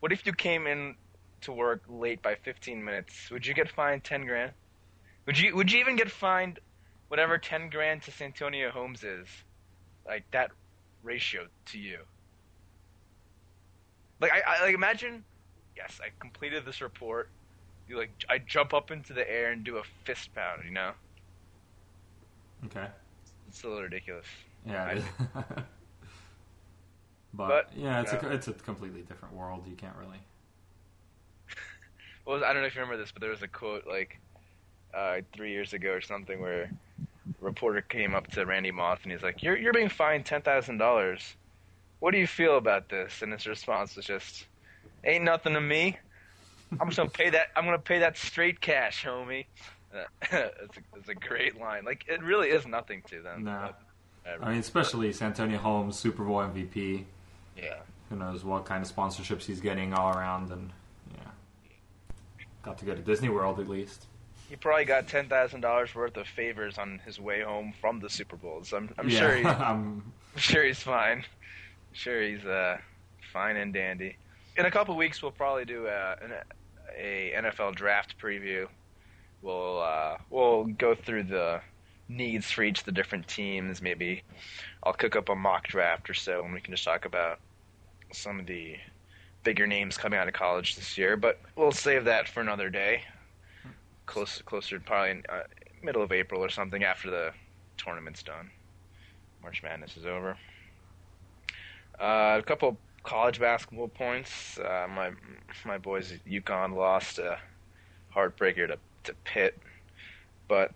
what 0.00 0.12
if 0.12 0.26
you 0.26 0.32
came 0.32 0.66
in 0.66 0.96
to 1.42 1.52
work 1.52 1.82
late 1.88 2.20
by 2.22 2.34
fifteen 2.34 2.84
minutes? 2.84 3.30
Would 3.30 3.46
you 3.46 3.54
get 3.54 3.68
fined 3.70 4.04
ten 4.04 4.26
grand? 4.26 4.52
Would 5.26 5.38
you 5.38 5.54
would 5.56 5.72
you 5.72 5.80
even 5.80 5.96
get 5.96 6.10
fined 6.10 6.58
whatever 7.14 7.38
ten 7.38 7.70
grand 7.70 8.02
to 8.02 8.10
Santonio 8.10 8.70
Holmes 8.70 9.04
is? 9.04 9.28
Like 10.04 10.24
that 10.32 10.50
ratio 11.04 11.46
to 11.66 11.78
you. 11.78 11.98
Like 14.20 14.32
I, 14.32 14.42
I 14.44 14.64
like 14.64 14.74
imagine 14.74 15.22
yes, 15.76 16.00
I 16.02 16.08
completed 16.18 16.64
this 16.66 16.80
report. 16.80 17.30
You 17.88 17.98
like 17.98 18.10
I 18.28 18.38
jump 18.38 18.74
up 18.74 18.90
into 18.90 19.12
the 19.12 19.30
air 19.30 19.52
and 19.52 19.62
do 19.62 19.76
a 19.76 19.84
fist 20.04 20.34
pound, 20.34 20.62
you 20.64 20.72
know? 20.72 20.90
Okay. 22.66 22.88
It's 23.46 23.62
a 23.62 23.68
little 23.68 23.84
ridiculous. 23.84 24.26
Yeah. 24.66 25.00
But, 27.36 27.48
But, 27.48 27.70
yeah, 27.76 28.00
it's 28.00 28.12
a 28.12 28.32
it's 28.32 28.48
a 28.48 28.52
completely 28.54 29.02
different 29.02 29.34
world. 29.34 29.64
You 29.68 29.76
can't 29.76 29.96
really. 29.96 30.18
Well, 32.26 32.44
I 32.44 32.52
don't 32.52 32.62
know 32.62 32.66
if 32.66 32.74
you 32.74 32.80
remember 32.80 33.00
this, 33.00 33.12
but 33.12 33.20
there 33.20 33.30
was 33.30 33.42
a 33.42 33.48
quote 33.48 33.86
like 33.86 34.18
uh, 34.94 35.18
three 35.32 35.50
years 35.50 35.72
ago 35.74 35.90
or 35.90 36.00
something 36.00 36.40
where 36.40 36.70
reporter 37.40 37.80
came 37.80 38.14
up 38.14 38.26
to 38.32 38.44
Randy 38.44 38.70
Moss 38.70 39.00
and 39.02 39.12
he's 39.12 39.22
like, 39.22 39.42
"You're 39.42 39.56
you're 39.56 39.72
being 39.72 39.88
fined 39.88 40.26
ten 40.26 40.42
thousand 40.42 40.78
dollars. 40.78 41.36
What 42.00 42.12
do 42.12 42.18
you 42.18 42.26
feel 42.26 42.56
about 42.56 42.88
this?" 42.88 43.22
And 43.22 43.32
his 43.32 43.46
response 43.46 43.96
was 43.96 44.04
just, 44.04 44.46
"Ain't 45.04 45.24
nothing 45.24 45.54
to 45.54 45.60
me. 45.60 45.98
I'm 46.80 46.88
just 46.88 46.96
gonna 46.96 47.10
pay 47.10 47.30
that. 47.30 47.48
I'm 47.56 47.64
gonna 47.64 47.78
pay 47.78 48.00
that 48.00 48.16
straight 48.16 48.60
cash, 48.60 49.04
homie." 49.04 49.46
It's, 50.22 50.32
a, 50.32 50.80
it's 50.96 51.08
a 51.08 51.14
great 51.14 51.60
line. 51.60 51.84
Like 51.84 52.04
it 52.08 52.20
really 52.20 52.48
is 52.48 52.66
nothing 52.66 53.02
to 53.10 53.22
them. 53.22 53.44
No. 53.44 53.70
I 54.42 54.50
mean, 54.50 54.58
especially 54.58 55.12
Santonio 55.12 55.58
Holmes, 55.58 55.96
Super 55.96 56.24
Bowl 56.24 56.38
MVP. 56.38 57.04
yeah. 57.56 57.76
Who 58.10 58.16
knows 58.16 58.42
what 58.42 58.64
kind 58.64 58.84
of 58.84 58.92
sponsorships 58.92 59.42
he's 59.44 59.60
getting 59.60 59.94
all 59.94 60.16
around, 60.16 60.50
and 60.50 60.70
yeah, 61.12 61.30
got 62.62 62.78
to 62.78 62.84
go 62.84 62.94
to 62.94 63.00
Disney 63.02 63.28
World 63.28 63.60
at 63.60 63.68
least. 63.68 64.06
He 64.48 64.56
probably 64.56 64.84
got 64.84 65.08
ten 65.08 65.28
thousand 65.28 65.62
dollars 65.62 65.94
worth 65.94 66.16
of 66.16 66.26
favors 66.26 66.78
on 66.78 67.00
his 67.04 67.18
way 67.18 67.42
home 67.42 67.72
from 67.80 68.00
the 68.00 68.10
Super 68.10 68.36
Bowls. 68.36 68.72
I'm, 68.72 68.92
I'm 68.98 69.08
yeah, 69.08 69.18
sure 69.18 69.36
he, 69.36 69.44
I'm 69.46 70.12
I'm 70.34 70.40
sure 70.40 70.64
he's 70.64 70.80
fine. 70.80 71.18
I'm 71.18 71.94
sure 71.94 72.22
he's 72.22 72.44
uh, 72.44 72.78
fine 73.32 73.56
and 73.56 73.72
dandy. 73.72 74.16
In 74.56 74.66
a 74.66 74.70
couple 74.70 74.96
weeks, 74.96 75.22
we'll 75.22 75.32
probably 75.32 75.64
do 75.64 75.86
a, 75.86 76.16
an, 76.22 76.32
a 76.96 77.32
NFL 77.36 77.74
draft 77.74 78.16
preview. 78.18 78.66
We'll 79.42 79.80
uh, 79.80 80.18
we'll 80.30 80.64
go 80.64 80.94
through 80.94 81.24
the 81.24 81.60
needs 82.08 82.50
for 82.50 82.62
each 82.62 82.80
of 82.80 82.84
the 82.84 82.92
different 82.92 83.26
teams. 83.28 83.80
Maybe 83.80 84.22
I'll 84.82 84.92
cook 84.92 85.16
up 85.16 85.28
a 85.28 85.34
mock 85.34 85.68
draft 85.68 86.10
or 86.10 86.14
so, 86.14 86.44
and 86.44 86.52
we 86.52 86.60
can 86.60 86.72
just 86.72 86.84
talk 86.84 87.04
about 87.04 87.38
some 88.12 88.40
of 88.40 88.46
the 88.46 88.76
bigger 89.42 89.66
names 89.66 89.96
coming 89.96 90.18
out 90.18 90.28
of 90.28 90.34
college 90.34 90.76
this 90.76 90.98
year. 90.98 91.16
But 91.16 91.40
we'll 91.56 91.72
save 91.72 92.04
that 92.04 92.28
for 92.28 92.40
another 92.40 92.70
day. 92.70 93.02
Close, 94.06 94.42
closer, 94.42 94.78
probably 94.80 95.10
in, 95.12 95.22
uh, 95.28 95.42
middle 95.82 96.02
of 96.02 96.12
April 96.12 96.42
or 96.42 96.48
something 96.48 96.84
after 96.84 97.10
the 97.10 97.32
tournament's 97.76 98.22
done. 98.22 98.50
March 99.42 99.62
Madness 99.62 99.96
is 99.96 100.06
over. 100.06 100.36
Uh, 102.00 102.38
a 102.38 102.42
couple 102.42 102.76
college 103.02 103.38
basketball 103.38 103.88
points. 103.88 104.58
Uh, 104.58 104.86
my 104.88 105.12
my 105.64 105.78
boys 105.78 106.12
at 106.12 106.24
UConn 106.24 106.74
lost 106.74 107.18
a 107.18 107.38
heartbreaker 108.14 108.66
to 108.66 108.78
to 109.04 109.14
Pitt, 109.24 109.58
but 110.48 110.72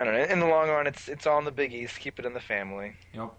I 0.00 0.04
don't 0.04 0.14
know. 0.14 0.24
In 0.24 0.40
the 0.40 0.46
long 0.46 0.68
run, 0.68 0.86
it's 0.86 1.08
it's 1.08 1.26
all 1.26 1.38
in 1.38 1.44
the 1.44 1.52
Big 1.52 1.72
East. 1.72 1.98
Keep 2.00 2.18
it 2.18 2.26
in 2.26 2.32
the 2.32 2.40
family. 2.40 2.94
yep. 3.14 3.32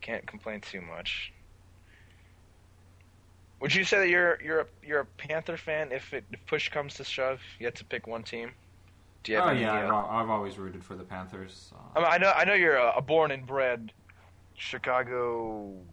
Can't 0.00 0.26
complain 0.26 0.60
too 0.60 0.80
much. 0.80 1.32
Would 3.60 3.74
you 3.74 3.84
say 3.84 3.98
that 4.00 4.08
you're 4.08 4.40
you're 4.42 4.60
a, 4.62 4.66
you're 4.82 5.00
a 5.00 5.06
Panther 5.06 5.56
fan 5.56 5.92
if 5.92 6.12
it 6.12 6.26
if 6.32 6.44
push 6.46 6.68
comes 6.70 6.94
to 6.94 7.04
shove? 7.04 7.40
You 7.58 7.66
have 7.66 7.74
to 7.74 7.84
pick 7.84 8.06
one 8.06 8.24
team. 8.24 8.56
Do 9.22 9.32
you 9.32 9.36
have 9.36 9.46
Oh 9.46 9.48
any? 9.48 9.60
yeah, 9.60 9.74
I've, 9.74 9.90
I've 9.90 10.30
always 10.30 10.58
rooted 10.58 10.84
for 10.84 10.94
the 10.96 11.04
Panthers. 11.04 11.72
I, 11.94 12.00
Uh, 12.00 12.00
mean, 12.00 12.08
I 12.10 12.18
know 12.18 12.30
I 12.34 12.44
know 12.44 12.54
you're 12.54 12.76
a, 12.76 12.96
a 12.96 13.02
born 13.02 13.30
and 13.30 13.46
bred 13.46 13.92
Chicago. 14.54 15.86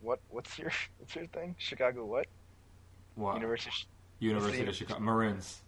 What 0.00 0.20
what's 0.28 0.58
your 0.58 0.72
what's 0.98 1.14
your 1.14 1.26
thing? 1.28 1.56
Chicago 1.58 2.04
what? 2.06 2.26
what 3.14 3.42
University. 3.42 3.86
University 4.20 4.68
of 4.68 4.76
Chicago 4.76 5.00
Maroons, 5.00 5.62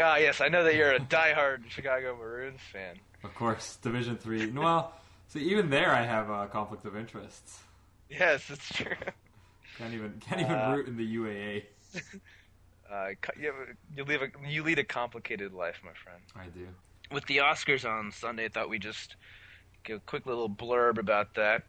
Ah, 0.00 0.16
yes, 0.16 0.40
I 0.40 0.48
know 0.48 0.64
that 0.64 0.74
you're 0.74 0.92
a 0.92 0.98
diehard 1.00 1.70
Chicago 1.70 2.16
Maroons 2.16 2.60
fan. 2.72 3.02
of 3.24 3.34
course. 3.34 3.76
Division 3.76 4.16
three. 4.16 4.50
Well, 4.50 4.92
see, 5.28 5.40
even 5.50 5.70
there, 5.70 5.90
I 5.92 6.02
have 6.02 6.30
a 6.30 6.46
conflict 6.48 6.84
of 6.84 6.96
interests. 6.96 7.60
Yes, 8.08 8.50
it's 8.50 8.68
true. 8.74 8.94
Can't 9.78 9.94
even 9.94 10.20
can't 10.20 10.40
even 10.40 10.52
Uh, 10.52 10.74
root 10.76 10.88
in 10.88 10.96
the 10.96 11.14
UAA. 11.16 11.64
Uh, 12.92 13.10
you, 13.38 13.46
have 13.46 13.54
a- 13.54 13.96
you 13.96 14.02
live 14.04 14.20
a, 14.20 14.48
you 14.50 14.64
lead 14.64 14.80
a 14.80 14.82
complicated 14.84 15.52
life, 15.52 15.76
my 15.84 15.92
friend. 15.92 16.20
I 16.34 16.46
do. 16.46 16.66
With 17.12 17.24
the 17.26 17.36
Oscars 17.36 17.88
on 17.88 18.10
Sunday, 18.10 18.46
I 18.46 18.48
thought 18.48 18.68
we'd 18.68 18.82
just 18.82 19.14
give 19.84 19.98
a 19.98 20.00
quick 20.00 20.26
little 20.26 20.50
blurb 20.50 20.98
about 20.98 21.32
that. 21.34 21.62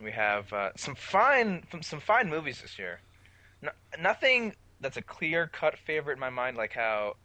We 0.00 0.12
have 0.12 0.52
uh, 0.52 0.70
some 0.76 0.94
fine 0.94 1.64
some 1.82 1.98
fine 1.98 2.28
movies 2.30 2.62
this 2.62 2.78
year. 2.78 3.00
No, 3.62 3.70
nothing 4.00 4.54
that's 4.80 4.96
a 4.96 5.02
clear 5.02 5.48
cut 5.48 5.76
favorite 5.76 6.14
in 6.14 6.20
my 6.20 6.30
mind, 6.30 6.56
like 6.56 6.72
how 6.72 7.16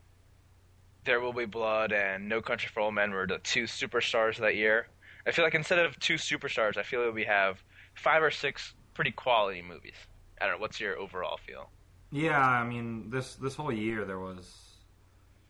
There 1.03 1.19
Will 1.21 1.31
Be 1.33 1.45
Blood 1.45 1.91
and 1.93 2.27
No 2.27 2.41
Country 2.41 2.69
for 2.73 2.79
Old 2.79 2.95
Men 2.95 3.11
were 3.11 3.27
the 3.27 3.37
two 3.37 3.65
superstars 3.65 4.37
that 4.37 4.55
year. 4.55 4.87
I 5.27 5.31
feel 5.31 5.45
like 5.45 5.53
instead 5.53 5.77
of 5.85 5.99
two 5.99 6.15
superstars, 6.15 6.77
I 6.77 6.83
feel 6.83 7.05
like 7.05 7.13
we 7.13 7.25
have 7.25 7.63
five 7.93 8.23
or 8.23 8.31
six 8.31 8.73
pretty 8.95 9.11
quality 9.11 9.61
movies. 9.61 9.93
I 10.41 10.45
don't 10.45 10.55
know. 10.55 10.61
What's 10.61 10.79
your 10.79 10.97
overall 10.97 11.37
feel? 11.37 11.69
Yeah, 12.11 12.39
I 12.39 12.63
mean 12.65 13.09
this 13.09 13.35
this 13.35 13.55
whole 13.55 13.71
year 13.71 14.05
there 14.05 14.19
was 14.19 14.47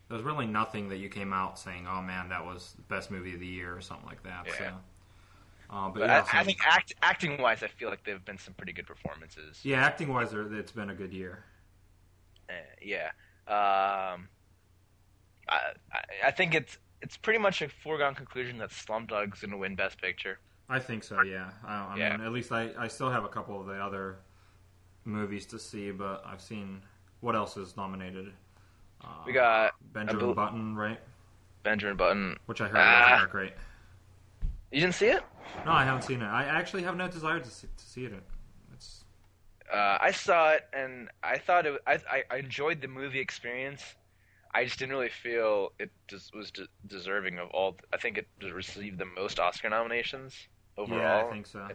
there 0.08 0.16
was 0.16 0.24
really 0.24 0.46
nothing 0.46 0.88
that 0.88 0.98
you 0.98 1.08
came 1.08 1.32
out 1.32 1.58
saying, 1.58 1.86
"Oh 1.88 2.00
man, 2.02 2.28
that 2.30 2.44
was 2.44 2.72
the 2.76 2.82
best 2.82 3.10
movie 3.10 3.34
of 3.34 3.40
the 3.40 3.46
year" 3.46 3.76
or 3.76 3.80
something 3.80 4.06
like 4.06 4.22
that. 4.24 4.46
Yeah. 4.46 4.52
So, 4.58 4.64
uh, 5.70 5.88
but 5.90 6.00
But 6.00 6.08
yeah, 6.08 6.24
I, 6.32 6.40
I 6.40 6.44
think 6.44 6.58
act, 6.64 6.94
acting 7.02 7.40
wise, 7.40 7.62
I 7.62 7.68
feel 7.68 7.88
like 7.90 8.04
there 8.04 8.14
have 8.14 8.24
been 8.24 8.38
some 8.38 8.54
pretty 8.54 8.72
good 8.72 8.86
performances. 8.86 9.60
yeah, 9.64 9.84
acting 9.84 10.12
wise, 10.12 10.32
it's 10.32 10.72
been 10.72 10.90
a 10.90 10.94
good 10.94 11.12
year. 11.12 11.44
Uh, 12.48 12.52
yeah. 12.80 13.10
Um, 13.48 14.28
I, 15.48 15.72
I 15.92 16.00
I 16.26 16.30
think 16.30 16.54
it's 16.54 16.78
it's 17.02 17.16
pretty 17.16 17.38
much 17.38 17.62
a 17.62 17.68
foregone 17.68 18.14
conclusion 18.14 18.58
that 18.58 18.70
Slumdog's 18.70 19.40
going 19.40 19.50
to 19.50 19.56
win 19.56 19.74
Best 19.76 20.00
Picture. 20.00 20.38
I 20.68 20.78
think 20.78 21.04
so. 21.04 21.20
Yeah, 21.22 21.50
I, 21.64 21.94
I 21.94 21.96
Yeah. 21.96 22.16
mean, 22.16 22.26
at 22.26 22.32
least 22.32 22.50
I, 22.52 22.70
I 22.78 22.88
still 22.88 23.10
have 23.10 23.24
a 23.24 23.28
couple 23.28 23.60
of 23.60 23.66
the 23.66 23.74
other 23.74 24.18
movies 25.06 25.46
to 25.46 25.58
see, 25.58 25.90
but 25.90 26.22
I've 26.26 26.40
seen 26.42 26.82
what 27.20 27.34
else 27.34 27.56
is 27.56 27.76
nominated. 27.76 28.32
Uh, 29.02 29.06
We 29.24 29.32
got 29.32 29.74
Benjamin 29.92 30.24
bel- 30.26 30.34
Button, 30.34 30.76
right? 30.76 31.00
Benjamin 31.62 31.96
Button. 31.96 32.36
Which 32.46 32.60
I 32.60 32.68
heard 32.68 32.76
Ah. 32.78 33.10
wasn't 33.12 33.30
great. 33.30 33.52
You 34.70 34.80
didn't 34.80 34.94
see 34.94 35.06
it? 35.08 35.22
No, 35.64 35.72
I 35.72 35.84
haven't 35.84 36.02
seen 36.02 36.20
it. 36.22 36.26
I 36.26 36.44
actually 36.44 36.82
have 36.82 36.96
no 36.96 37.08
desire 37.08 37.40
to 37.40 37.50
see, 37.50 37.68
to 37.76 37.84
see 37.84 38.04
it. 38.04 38.12
It's 38.72 39.04
Uh, 39.72 39.98
I 40.00 40.10
saw 40.10 40.50
it 40.50 40.68
and 40.72 41.08
I 41.22 41.38
thought 41.38 41.66
it. 41.66 41.80
I, 41.86 42.00
I 42.30 42.36
enjoyed 42.36 42.80
the 42.80 42.88
movie 42.88 43.20
experience. 43.20 43.94
I 44.54 44.64
just 44.64 44.78
didn't 44.78 44.92
really 44.94 45.08
feel 45.10 45.72
it 45.78 45.90
just 46.08 46.34
was 46.34 46.50
de- 46.50 46.68
deserving 46.86 47.38
of 47.38 47.50
all. 47.50 47.76
I 47.92 47.96
think 47.98 48.16
it 48.18 48.26
received 48.52 48.98
the 48.98 49.04
most 49.04 49.38
Oscar 49.38 49.68
nominations 49.70 50.34
overall. 50.78 50.98
yeah, 51.00 51.26
I 51.26 51.30
think 51.30 51.46
so. 51.46 51.68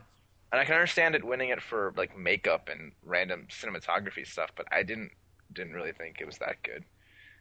And 0.52 0.60
I 0.60 0.66
can 0.66 0.74
understand 0.76 1.16
it 1.16 1.24
winning 1.24 1.50
it 1.50 1.62
for 1.62 1.94
like 1.96 2.18
makeup 2.18 2.70
and 2.72 2.92
random 3.04 3.48
cinematography 3.50 4.26
stuff, 4.28 4.52
but 4.56 4.66
I 4.72 4.84
didn't 4.84 5.12
didn't 5.54 5.74
really 5.74 5.92
think 5.92 6.18
it 6.20 6.26
was 6.26 6.38
that 6.40 6.58
good. 6.64 6.84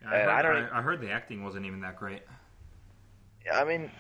I, 0.07 0.17
and 0.17 0.31
heard, 0.31 0.31
I 0.31 0.43
don't- 0.43 0.73
I, 0.73 0.79
I 0.79 0.83
heard 0.83 1.01
the 1.01 1.11
acting 1.11 1.45
wasn't 1.45 1.67
even 1.67 1.81
that 1.81 1.97
great. 1.97 2.23
I 3.53 3.65
mean, 3.65 3.91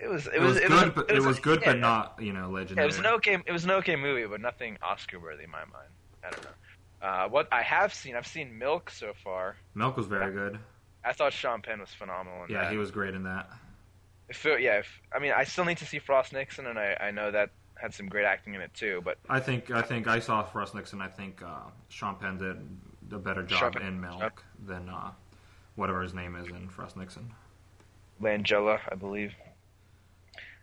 it 0.00 0.08
was 0.08 0.26
it, 0.26 0.34
It, 0.34 0.40
was, 0.40 0.56
it 0.56 0.68
good, 0.68 0.86
was, 0.86 0.92
but 0.94 1.10
it 1.10 1.10
it 1.10 1.14
was, 1.18 1.26
was 1.26 1.40
good, 1.40 1.60
yeah, 1.62 1.72
but 1.72 1.78
not 1.78 2.14
you 2.20 2.32
know 2.32 2.48
Yeah, 2.48 2.54
legendary. 2.54 2.84
it 2.84 2.86
was 2.86 2.98
an 2.98 3.06
okay 3.06 3.38
it 3.46 3.52
was 3.52 3.64
an 3.64 3.70
okay 3.72 3.96
movie, 3.96 4.26
but 4.26 4.40
nothing 4.40 4.78
Oscar 4.82 5.20
worthy 5.20 5.44
in 5.44 5.50
my 5.50 5.60
mind. 5.60 5.92
I 6.24 6.30
don't 6.30 6.44
know. 6.44 7.06
Uh, 7.06 7.28
what 7.28 7.48
I 7.52 7.62
have 7.62 7.92
seen, 7.92 8.14
I've 8.14 8.26
seen 8.26 8.56
Milk 8.56 8.88
so 8.90 9.12
far. 9.24 9.56
Milk 9.74 9.96
was 9.96 10.06
very 10.06 10.32
good. 10.32 10.58
I 11.04 11.12
thought 11.12 11.32
Sean 11.32 11.60
Penn 11.62 11.80
was 11.80 11.90
phenomenal. 11.90 12.44
In 12.44 12.50
Yeah, 12.50 12.62
that. 12.62 12.70
he 12.70 12.78
was 12.78 12.92
great 12.92 13.14
in 13.14 13.24
that. 13.24 13.50
If 14.28 14.46
it- 14.46 14.60
yeah, 14.60 14.78
if, 14.78 15.00
I 15.12 15.18
mean, 15.18 15.32
I 15.36 15.42
still 15.44 15.64
need 15.64 15.78
to 15.78 15.86
see 15.86 15.98
Frost 15.98 16.32
Nixon, 16.32 16.66
and 16.68 16.78
I, 16.78 16.96
I 17.00 17.10
know 17.10 17.32
that 17.32 17.50
had 17.82 17.92
some 17.92 18.08
great 18.08 18.24
acting 18.24 18.54
in 18.54 18.60
it 18.60 18.72
too. 18.72 19.02
But 19.04 19.18
I 19.28 19.40
think 19.40 19.70
I 19.72 19.82
think 19.82 20.06
I 20.06 20.20
saw 20.20 20.42
Frost 20.44 20.74
Nixon. 20.74 21.02
I 21.02 21.08
think 21.08 21.42
uh, 21.42 21.64
Sean 21.88 22.14
Penn 22.14 22.38
did 22.38 23.14
a 23.14 23.18
better 23.18 23.42
job 23.42 23.74
Sean 23.74 23.82
in 23.82 24.00
Milk 24.00 24.42
than 24.64 24.88
uh, 24.88 25.10
whatever 25.74 26.00
his 26.02 26.14
name 26.14 26.36
is 26.36 26.46
in 26.48 26.68
Frost 26.68 26.96
Nixon. 26.96 27.30
Langella, 28.22 28.78
I 28.90 28.94
believe. 28.94 29.32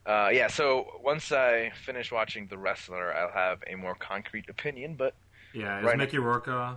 Uh, 0.06 0.30
yeah, 0.32 0.48
so 0.48 1.00
once 1.04 1.32
I 1.32 1.72
finish 1.86 2.12
watching 2.12 2.48
The 2.48 2.58
Wrestler, 2.58 3.14
I'll 3.14 3.32
have 3.32 3.60
a 3.68 3.76
more 3.76 3.94
concrete 3.96 4.46
opinion. 4.50 4.96
But 4.96 5.14
Yeah, 5.54 5.80
is 5.80 5.86
Right. 5.86 5.98
Mickey 5.98 6.18
Rourke 6.20 6.48
uh, 6.48 6.76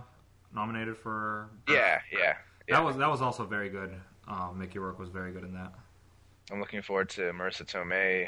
nominated 0.53 0.97
for? 0.97 1.49
yeah, 1.69 2.01
yeah, 2.11 2.19
yeah. 2.67 2.75
That 2.75 2.83
was 2.83 2.97
that 2.97 3.09
was 3.09 3.21
also 3.21 3.45
very 3.45 3.69
good. 3.69 3.95
Uh, 4.27 4.51
Mickey 4.53 4.77
Rourke 4.77 4.99
was 4.99 5.09
very 5.09 5.31
good 5.31 5.43
in 5.43 5.53
that. 5.53 5.71
I'm 6.51 6.59
looking 6.59 6.81
forward 6.81 7.09
to 7.11 7.21
Marisa 7.31 7.65
Tomei 7.65 8.27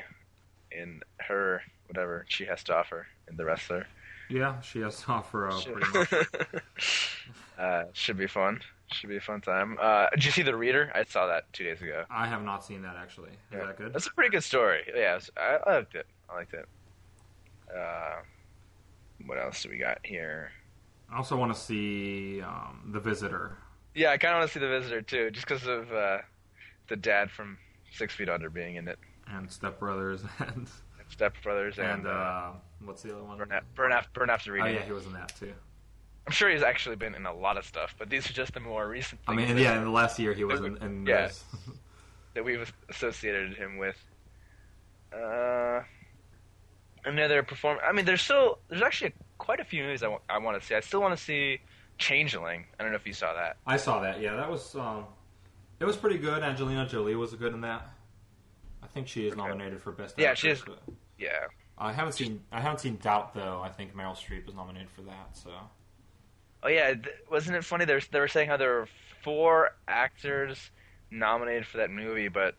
in 0.72 1.02
her 1.20 1.62
whatever 1.88 2.26
she 2.28 2.46
has 2.46 2.64
to 2.66 2.76
offer 2.76 3.08
in 3.30 3.38
the 3.38 3.46
wrestler. 3.46 3.88
Yeah, 4.30 4.60
she 4.62 4.80
has 4.80 5.02
to 5.04 5.12
offer 5.12 5.50
uh, 5.50 5.62
pretty 5.62 5.98
much. 5.98 6.58
uh, 7.60 7.84
should 7.94 8.18
be 8.18 8.28
fun. 8.28 8.62
Should 8.92 9.10
be 9.10 9.18
a 9.18 9.22
fun 9.22 9.42
time. 9.42 9.78
Uh, 9.80 10.08
did 10.12 10.26
you 10.26 10.32
see 10.32 10.42
the 10.44 10.56
Reader? 10.56 10.92
I 10.96 11.04
saw 11.04 11.28
that 11.28 11.52
two 11.54 11.64
days 11.64 11.82
ago. 11.82 12.06
I 12.10 12.28
have 12.28 12.44
not 12.44 12.64
seen 12.66 12.82
that 12.84 12.96
actually. 12.98 13.30
Is 13.30 13.36
Yeah. 13.54 13.66
that 13.66 13.78
good? 13.78 13.94
That's 13.94 14.08
a 14.08 14.12
pretty 14.14 14.30
good 14.32 14.44
story. 14.44 14.82
Yeah, 14.96 15.20
I, 15.38 15.58
I 15.66 15.76
liked 15.78 15.96
it. 15.96 16.06
I 16.30 16.36
liked 16.36 16.54
it. 16.54 16.66
Uh, 17.76 18.18
what 19.26 19.38
else 19.40 19.64
do 19.64 19.70
we 19.70 19.78
got 19.78 20.00
here? 20.04 20.52
I 21.12 21.18
also 21.18 21.36
want 21.38 21.54
to 21.54 21.60
see 21.60 22.42
um, 22.42 22.90
The 22.94 23.00
Visitor. 23.00 23.58
Yeah, 23.94 24.12
I 24.12 24.18
kind 24.18 24.34
of 24.34 24.40
want 24.40 24.50
to 24.52 24.54
see 24.54 24.60
the 24.60 24.68
Visitor 24.70 25.02
too, 25.02 25.32
just 25.32 25.48
because 25.48 25.66
of 25.68 25.92
uh, 25.92 26.18
the 26.88 26.96
dad 26.96 27.32
from 27.32 27.58
Six 27.92 28.14
Feet 28.16 28.30
Under 28.30 28.50
being 28.50 28.76
in 28.76 28.88
it, 28.88 29.00
and 29.28 29.50
Step 29.52 29.80
Brothers 29.80 30.22
and 30.40 30.68
Step 31.10 31.34
Brothers, 31.44 31.78
and, 31.78 31.88
and 31.88 32.08
uh, 32.08 32.52
what's 32.84 33.04
the 33.04 33.14
other 33.14 33.24
one? 33.24 33.38
Burn, 33.38 33.50
Burn, 33.76 33.94
Burn 34.14 34.30
After 34.30 34.52
Oh 34.52 34.56
Reading. 34.56 34.76
yeah, 34.76 34.86
he 34.86 34.92
was 34.92 35.06
in 35.06 35.14
that 35.14 35.34
too. 35.40 35.54
I'm 36.28 36.34
sure 36.34 36.50
he's 36.50 36.64
actually 36.64 36.96
been 36.96 37.14
in 37.14 37.26
a 37.26 37.34
lot 37.34 37.58
of 37.58 37.66
stuff, 37.66 37.94
but 38.00 38.10
these 38.10 38.28
are 38.30 38.34
just 38.34 38.54
the 38.54 38.60
more 38.60 38.88
recent. 38.88 39.22
I 39.28 39.36
mean, 39.36 39.58
yeah, 39.58 39.78
in 39.78 39.84
the 39.84 39.90
last 39.92 40.18
year 40.18 40.34
he 40.34 40.44
was 40.44 40.60
in. 40.60 40.78
in 40.78 41.06
Yeah. 41.06 41.30
that 42.34 42.44
we've 42.44 42.72
associated 42.90 43.54
him 43.56 43.78
with. 43.78 43.96
Uh, 45.16 45.82
another 47.06 47.44
perform. 47.44 47.78
I 47.88 47.92
mean, 47.92 48.06
there's 48.06 48.22
still 48.22 48.60
there's 48.70 48.82
actually 48.82 49.14
quite 49.38 49.60
a 49.60 49.64
few 49.64 49.84
movies 49.84 50.04
I 50.04 50.38
want 50.38 50.60
to 50.60 50.66
see. 50.66 50.76
I 50.76 50.80
still 50.82 51.02
want 51.02 51.18
to 51.18 51.24
see 51.24 51.60
Changeling. 51.98 52.66
I 52.78 52.84
don't 52.84 52.92
know 52.92 52.98
if 52.98 53.08
you 53.08 53.14
saw 53.14 53.34
that. 53.34 53.56
I 53.66 53.78
saw 53.78 54.02
that. 54.02 54.20
Yeah, 54.20 54.36
that 54.36 54.50
was. 54.52 54.76
Um, 54.76 55.06
it 55.80 55.86
was 55.86 55.96
pretty 55.96 56.18
good. 56.18 56.44
Angelina 56.44 56.86
Jolie 56.88 57.16
was 57.16 57.34
good 57.36 57.54
in 57.54 57.62
that. 57.62 57.88
I 58.86 58.88
think 58.94 59.08
she 59.08 59.26
is 59.26 59.34
Okay. 59.34 59.42
nominated 59.42 59.82
for 59.82 59.92
best. 59.92 60.16
Yeah, 60.18 60.32
actress, 60.32 60.60
she 60.60 60.72
is. 60.72 60.78
Yeah. 61.18 61.48
I 61.78 61.92
haven't 61.92 62.14
seen. 62.14 62.42
I 62.52 62.62
haven't 62.62 62.80
seen 62.80 62.98
Doubt 62.98 63.34
though. 63.34 63.62
I 63.64 63.70
think 63.70 63.96
Meryl 63.96 64.16
Streep 64.16 64.48
is 64.48 64.54
nominated 64.54 64.90
for 64.92 65.02
that. 65.02 65.30
So 65.34 65.50
Oh 66.64 66.68
yeah, 66.68 66.94
wasn't 67.30 67.58
it 67.58 67.66
funny? 67.66 67.86
They 67.86 67.96
were, 67.96 68.02
they 68.12 68.20
were 68.20 68.28
saying 68.28 68.48
how 68.48 68.58
there 68.58 68.74
were 68.76 68.88
four 69.24 69.72
actors 69.88 70.72
nominated 71.12 71.66
for 71.66 71.78
that 71.78 71.90
movie, 71.90 72.28
but 72.28 72.56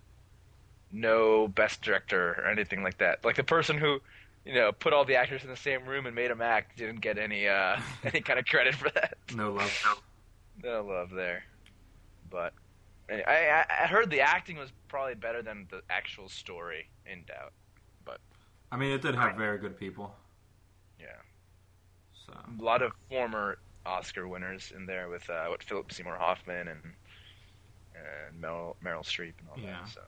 no 0.92 1.48
best 1.48 1.80
director 1.82 2.34
or 2.38 2.46
anything 2.48 2.82
like 2.82 2.98
that. 2.98 3.24
Like 3.24 3.36
the 3.36 3.44
person 3.44 3.78
who, 3.78 4.00
you 4.44 4.54
know, 4.54 4.72
put 4.72 4.92
all 4.92 5.04
the 5.04 5.16
actors 5.16 5.44
in 5.44 5.48
the 5.50 5.56
same 5.56 5.86
room 5.86 6.06
and 6.06 6.14
made 6.14 6.30
them 6.30 6.40
act 6.42 6.76
didn't 6.76 7.00
get 7.00 7.18
any 7.18 7.46
uh 7.48 7.78
any 8.04 8.20
kind 8.20 8.38
of 8.38 8.46
credit 8.46 8.74
for 8.74 8.90
that. 8.90 9.16
no 9.34 9.52
love. 9.52 9.96
No 10.62 10.84
love 10.84 11.10
there. 11.10 11.44
But 12.30 12.52
I, 13.10 13.64
I 13.70 13.86
heard 13.86 14.10
the 14.10 14.20
acting 14.20 14.56
was 14.56 14.72
probably 14.88 15.14
better 15.14 15.42
than 15.42 15.68
the 15.70 15.82
actual 15.90 16.28
story 16.28 16.90
in 17.04 17.24
Doubt. 17.24 17.52
but 18.04 18.20
I 18.72 18.76
mean, 18.76 18.92
it 18.92 19.02
did 19.02 19.14
have 19.14 19.36
very 19.36 19.58
good 19.58 19.76
people. 19.78 20.14
Yeah, 20.98 21.22
So 22.12 22.32
a 22.32 22.62
lot 22.62 22.82
of 22.82 22.92
former 23.08 23.58
Oscar 23.84 24.26
winners 24.28 24.72
in 24.74 24.86
there 24.86 25.08
with 25.08 25.28
uh, 25.30 25.46
what 25.46 25.62
Philip 25.62 25.92
Seymour 25.92 26.16
Hoffman 26.18 26.68
and 26.68 26.82
and 27.94 28.42
Meryl, 28.42 28.74
Meryl 28.84 29.04
Streep 29.04 29.34
and 29.40 29.48
all 29.48 29.56
Yeah. 29.56 29.80
that. 29.80 29.88
So 29.88 30.00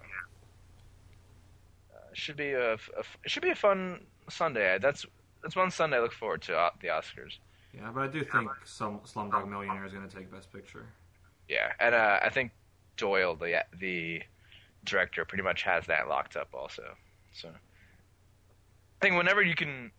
uh, 1.94 2.10
it 2.12 2.16
should 2.18 2.36
be 2.36 2.52
a, 2.52 2.74
a 2.74 2.78
should 3.26 3.42
be 3.42 3.50
a 3.50 3.54
fun 3.54 4.06
Sunday. 4.30 4.78
That's 4.80 5.06
that's 5.42 5.56
one 5.56 5.70
Sunday 5.70 5.96
I 5.98 6.00
look 6.00 6.12
forward 6.12 6.42
to 6.42 6.56
uh, 6.56 6.70
the 6.80 6.88
Oscars. 6.88 7.38
yeah, 7.72 7.90
but 7.92 8.02
I 8.02 8.08
do 8.08 8.24
think 8.24 8.50
some 8.64 9.00
Slumdog 9.00 9.48
Millionaire 9.48 9.84
is 9.86 9.92
going 9.92 10.08
to 10.08 10.14
take 10.14 10.30
Best 10.30 10.52
Picture. 10.52 10.86
Yeah, 11.48 11.72
and 11.80 11.94
uh, 11.94 12.20
I 12.22 12.28
think 12.30 12.52
Boyle, 13.00 13.36
the 13.36 13.64
the 13.78 14.22
director, 14.84 15.24
pretty 15.24 15.42
much 15.42 15.62
has 15.62 15.86
that 15.86 16.08
locked 16.08 16.36
up 16.36 16.48
also. 16.54 16.94
So 17.32 17.48
I 17.48 19.00
think 19.00 19.16
whenever 19.16 19.42
you 19.42 19.54
can, 19.54 19.90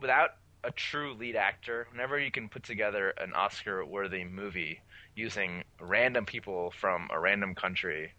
without 0.00 0.30
a 0.64 0.70
true 0.70 1.14
lead 1.14 1.36
actor, 1.36 1.86
whenever 1.90 2.18
you 2.18 2.30
can 2.30 2.48
put 2.48 2.62
together 2.62 3.10
an 3.18 3.32
Oscar-worthy 3.34 4.24
movie 4.24 4.80
using 5.16 5.64
random 5.80 6.24
people 6.24 6.72
from 6.80 7.08
a 7.12 7.18
random 7.18 7.54
country, 7.54 8.12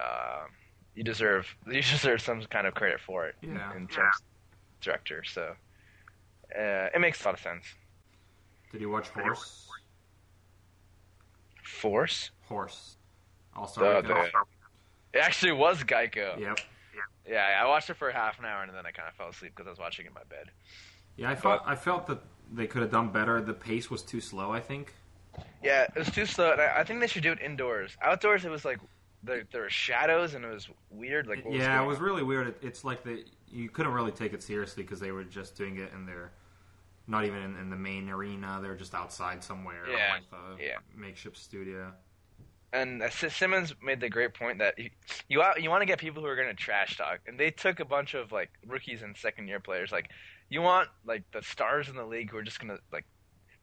uh, 0.00 0.44
you 0.94 1.04
deserve 1.04 1.46
you 1.66 1.82
deserve 1.82 2.20
some 2.20 2.42
kind 2.44 2.66
of 2.66 2.74
credit 2.74 3.00
for 3.00 3.26
it 3.26 3.34
in- 3.42 3.54
Yeah. 3.56 3.76
in 3.76 3.86
terms 3.88 4.16
of 4.16 4.80
director. 4.80 5.22
So 5.24 5.54
uh, 6.58 6.88
it 6.94 7.00
makes 7.00 7.22
a 7.22 7.28
lot 7.28 7.34
of 7.34 7.40
sense. 7.40 7.64
Did 8.72 8.80
you 8.80 8.90
watch 8.90 9.08
Horse? 9.08 9.68
Force. 11.72 12.30
Horse. 12.42 12.96
All 13.54 13.66
The, 13.66 13.70
Star 13.70 13.84
oh, 13.96 14.02
the, 14.02 14.30
it 15.12 15.20
actually 15.20 15.52
was 15.52 15.82
Geico. 15.82 16.38
Yep. 16.38 16.60
Yeah, 17.28 17.60
I 17.60 17.66
watched 17.66 17.90
it 17.90 17.94
for 17.94 18.10
half 18.10 18.38
an 18.38 18.44
hour 18.44 18.62
and 18.62 18.74
then 18.74 18.86
I 18.86 18.90
kind 18.90 19.08
of 19.08 19.14
fell 19.14 19.28
asleep 19.28 19.52
because 19.54 19.66
I 19.66 19.70
was 19.70 19.78
watching 19.78 20.06
it 20.06 20.08
in 20.08 20.14
my 20.14 20.24
bed. 20.28 20.50
Yeah, 21.16 21.30
I 21.30 21.34
felt 21.34 21.62
I 21.66 21.74
felt 21.74 22.06
that 22.06 22.20
they 22.52 22.66
could 22.66 22.82
have 22.82 22.90
done 22.90 23.10
better. 23.10 23.40
The 23.40 23.54
pace 23.54 23.90
was 23.90 24.02
too 24.02 24.20
slow. 24.20 24.50
I 24.50 24.60
think. 24.60 24.94
Yeah, 25.62 25.82
it 25.84 25.98
was 25.98 26.10
too 26.10 26.26
slow. 26.26 26.52
And 26.52 26.60
I, 26.60 26.80
I 26.80 26.84
think 26.84 27.00
they 27.00 27.06
should 27.06 27.22
do 27.22 27.32
it 27.32 27.40
indoors. 27.40 27.96
Outdoors, 28.02 28.44
it 28.44 28.50
was 28.50 28.64
like 28.64 28.78
there, 29.22 29.44
there 29.52 29.62
were 29.62 29.70
shadows 29.70 30.34
and 30.34 30.44
it 30.44 30.52
was 30.52 30.68
weird. 30.90 31.26
Like 31.26 31.44
what 31.44 31.52
was 31.52 31.60
yeah, 31.60 31.76
going 31.76 31.84
it 31.84 31.88
was 31.88 31.98
on? 31.98 32.04
really 32.04 32.22
weird. 32.22 32.48
It, 32.48 32.58
it's 32.62 32.84
like 32.84 33.04
the 33.04 33.24
you 33.50 33.68
couldn't 33.68 33.92
really 33.92 34.12
take 34.12 34.32
it 34.32 34.42
seriously 34.42 34.82
because 34.82 35.00
they 35.00 35.12
were 35.12 35.24
just 35.24 35.56
doing 35.56 35.76
it 35.76 35.90
in 35.94 36.06
their, 36.06 36.32
not 37.06 37.24
even 37.24 37.42
in, 37.42 37.56
in 37.56 37.70
the 37.70 37.76
main 37.76 38.08
arena. 38.08 38.60
They're 38.62 38.74
just 38.74 38.94
outside 38.94 39.42
somewhere. 39.42 39.84
Yeah, 39.90 40.14
like 40.14 40.30
the 40.30 40.62
yeah. 40.62 40.78
makeshift 40.96 41.36
studio. 41.36 41.92
And 42.72 43.02
uh, 43.02 43.10
Simmons 43.10 43.74
made 43.82 44.00
the 44.00 44.08
great 44.08 44.32
point 44.34 44.58
that 44.58 44.78
you 44.78 44.90
you, 45.28 45.42
you 45.58 45.68
want 45.68 45.82
to 45.82 45.86
get 45.86 45.98
people 45.98 46.22
who 46.22 46.28
are 46.28 46.36
going 46.36 46.48
to 46.48 46.54
trash 46.54 46.96
talk, 46.96 47.20
and 47.26 47.38
they 47.38 47.50
took 47.50 47.80
a 47.80 47.84
bunch 47.84 48.14
of 48.14 48.32
like 48.32 48.50
rookies 48.66 49.02
and 49.02 49.16
second 49.16 49.48
year 49.48 49.60
players. 49.60 49.92
Like 49.92 50.08
you 50.48 50.62
want 50.62 50.88
like 51.04 51.22
the 51.32 51.42
stars 51.42 51.88
in 51.88 51.96
the 51.96 52.04
league 52.04 52.30
who 52.30 52.38
are 52.38 52.42
just 52.42 52.60
going 52.60 52.74
to 52.74 52.82
like 52.92 53.04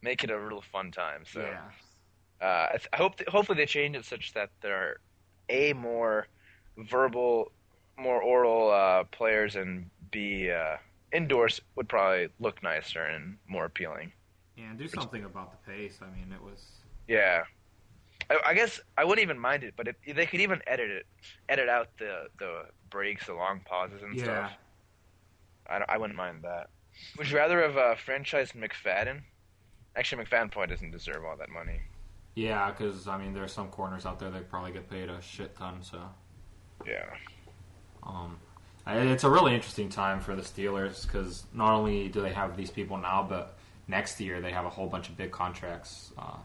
make 0.02 0.22
it 0.22 0.30
a 0.30 0.38
real 0.38 0.60
fun 0.60 0.90
time. 0.90 1.24
So. 1.30 1.40
yeah. 1.40 1.60
uh, 2.40 2.68
I, 2.68 2.76
th- 2.76 2.88
I 2.92 2.96
hope 2.96 3.16
th- 3.16 3.28
hopefully 3.28 3.56
they 3.56 3.66
change 3.66 3.96
it 3.96 4.04
such 4.04 4.32
that 4.34 4.50
there 4.60 4.76
are 4.76 5.00
a 5.48 5.72
more 5.72 6.26
verbal, 6.78 7.52
more 7.98 8.22
oral 8.22 8.70
uh, 8.70 9.04
players, 9.04 9.56
and 9.56 9.90
b 10.10 10.50
uh, 10.50 10.76
indoors 11.12 11.60
would 11.76 11.88
probably 11.88 12.28
look 12.38 12.62
nicer 12.62 13.04
and 13.04 13.36
more 13.48 13.64
appealing. 13.64 14.12
Yeah, 14.56 14.70
and 14.70 14.78
do 14.78 14.88
something 14.88 15.24
about 15.24 15.52
the 15.52 15.72
pace. 15.72 15.98
I 16.02 16.06
mean, 16.16 16.32
it 16.32 16.42
was. 16.42 16.64
Yeah, 17.08 17.42
I, 18.28 18.38
I 18.48 18.54
guess 18.54 18.80
I 18.98 19.04
wouldn't 19.04 19.22
even 19.22 19.38
mind 19.38 19.64
it, 19.64 19.74
but 19.76 19.88
it, 19.88 19.96
they 20.14 20.26
could 20.26 20.40
even 20.40 20.60
edit 20.66 20.90
it, 20.90 21.06
edit 21.48 21.68
out 21.68 21.88
the 21.98 22.26
the 22.38 22.64
breaks, 22.90 23.26
the 23.26 23.34
long 23.34 23.60
pauses 23.64 24.02
and 24.02 24.16
Yeah. 24.16 24.24
stuff. 24.24 24.52
I, 25.68 25.94
I 25.94 25.98
wouldn't 25.98 26.16
mind 26.16 26.42
that. 26.42 26.68
Would 27.16 27.30
you 27.30 27.36
rather 27.36 27.62
have 27.62 27.76
uh, 27.76 27.94
franchised 27.94 28.54
McFadden? 28.54 29.20
Actually, 29.96 30.24
McFadden 30.24 30.50
probably 30.50 30.74
doesn't 30.74 30.90
deserve 30.90 31.24
all 31.24 31.36
that 31.36 31.48
money. 31.48 31.80
Yeah, 32.34 32.70
because 32.70 33.08
I 33.08 33.16
mean, 33.18 33.32
there's 33.32 33.52
some 33.52 33.68
corners 33.68 34.06
out 34.06 34.18
there 34.18 34.30
that 34.30 34.48
probably 34.50 34.72
get 34.72 34.88
paid 34.90 35.08
a 35.08 35.20
shit 35.22 35.56
ton. 35.56 35.82
So, 35.82 36.00
Yeah. 36.86 37.06
um, 38.02 38.38
it's 38.86 39.24
a 39.24 39.30
really 39.30 39.54
interesting 39.54 39.88
time 39.88 40.20
for 40.20 40.34
the 40.34 40.42
Steelers 40.42 41.06
because 41.06 41.44
not 41.52 41.72
only 41.72 42.08
do 42.08 42.20
they 42.20 42.32
have 42.32 42.56
these 42.56 42.70
people 42.70 42.96
now, 42.96 43.26
but 43.28 43.56
next 43.88 44.20
year 44.20 44.40
they 44.40 44.52
have 44.52 44.64
a 44.64 44.70
whole 44.70 44.86
bunch 44.86 45.08
of 45.08 45.16
big 45.16 45.30
contracts 45.30 46.12
uh, 46.18 46.36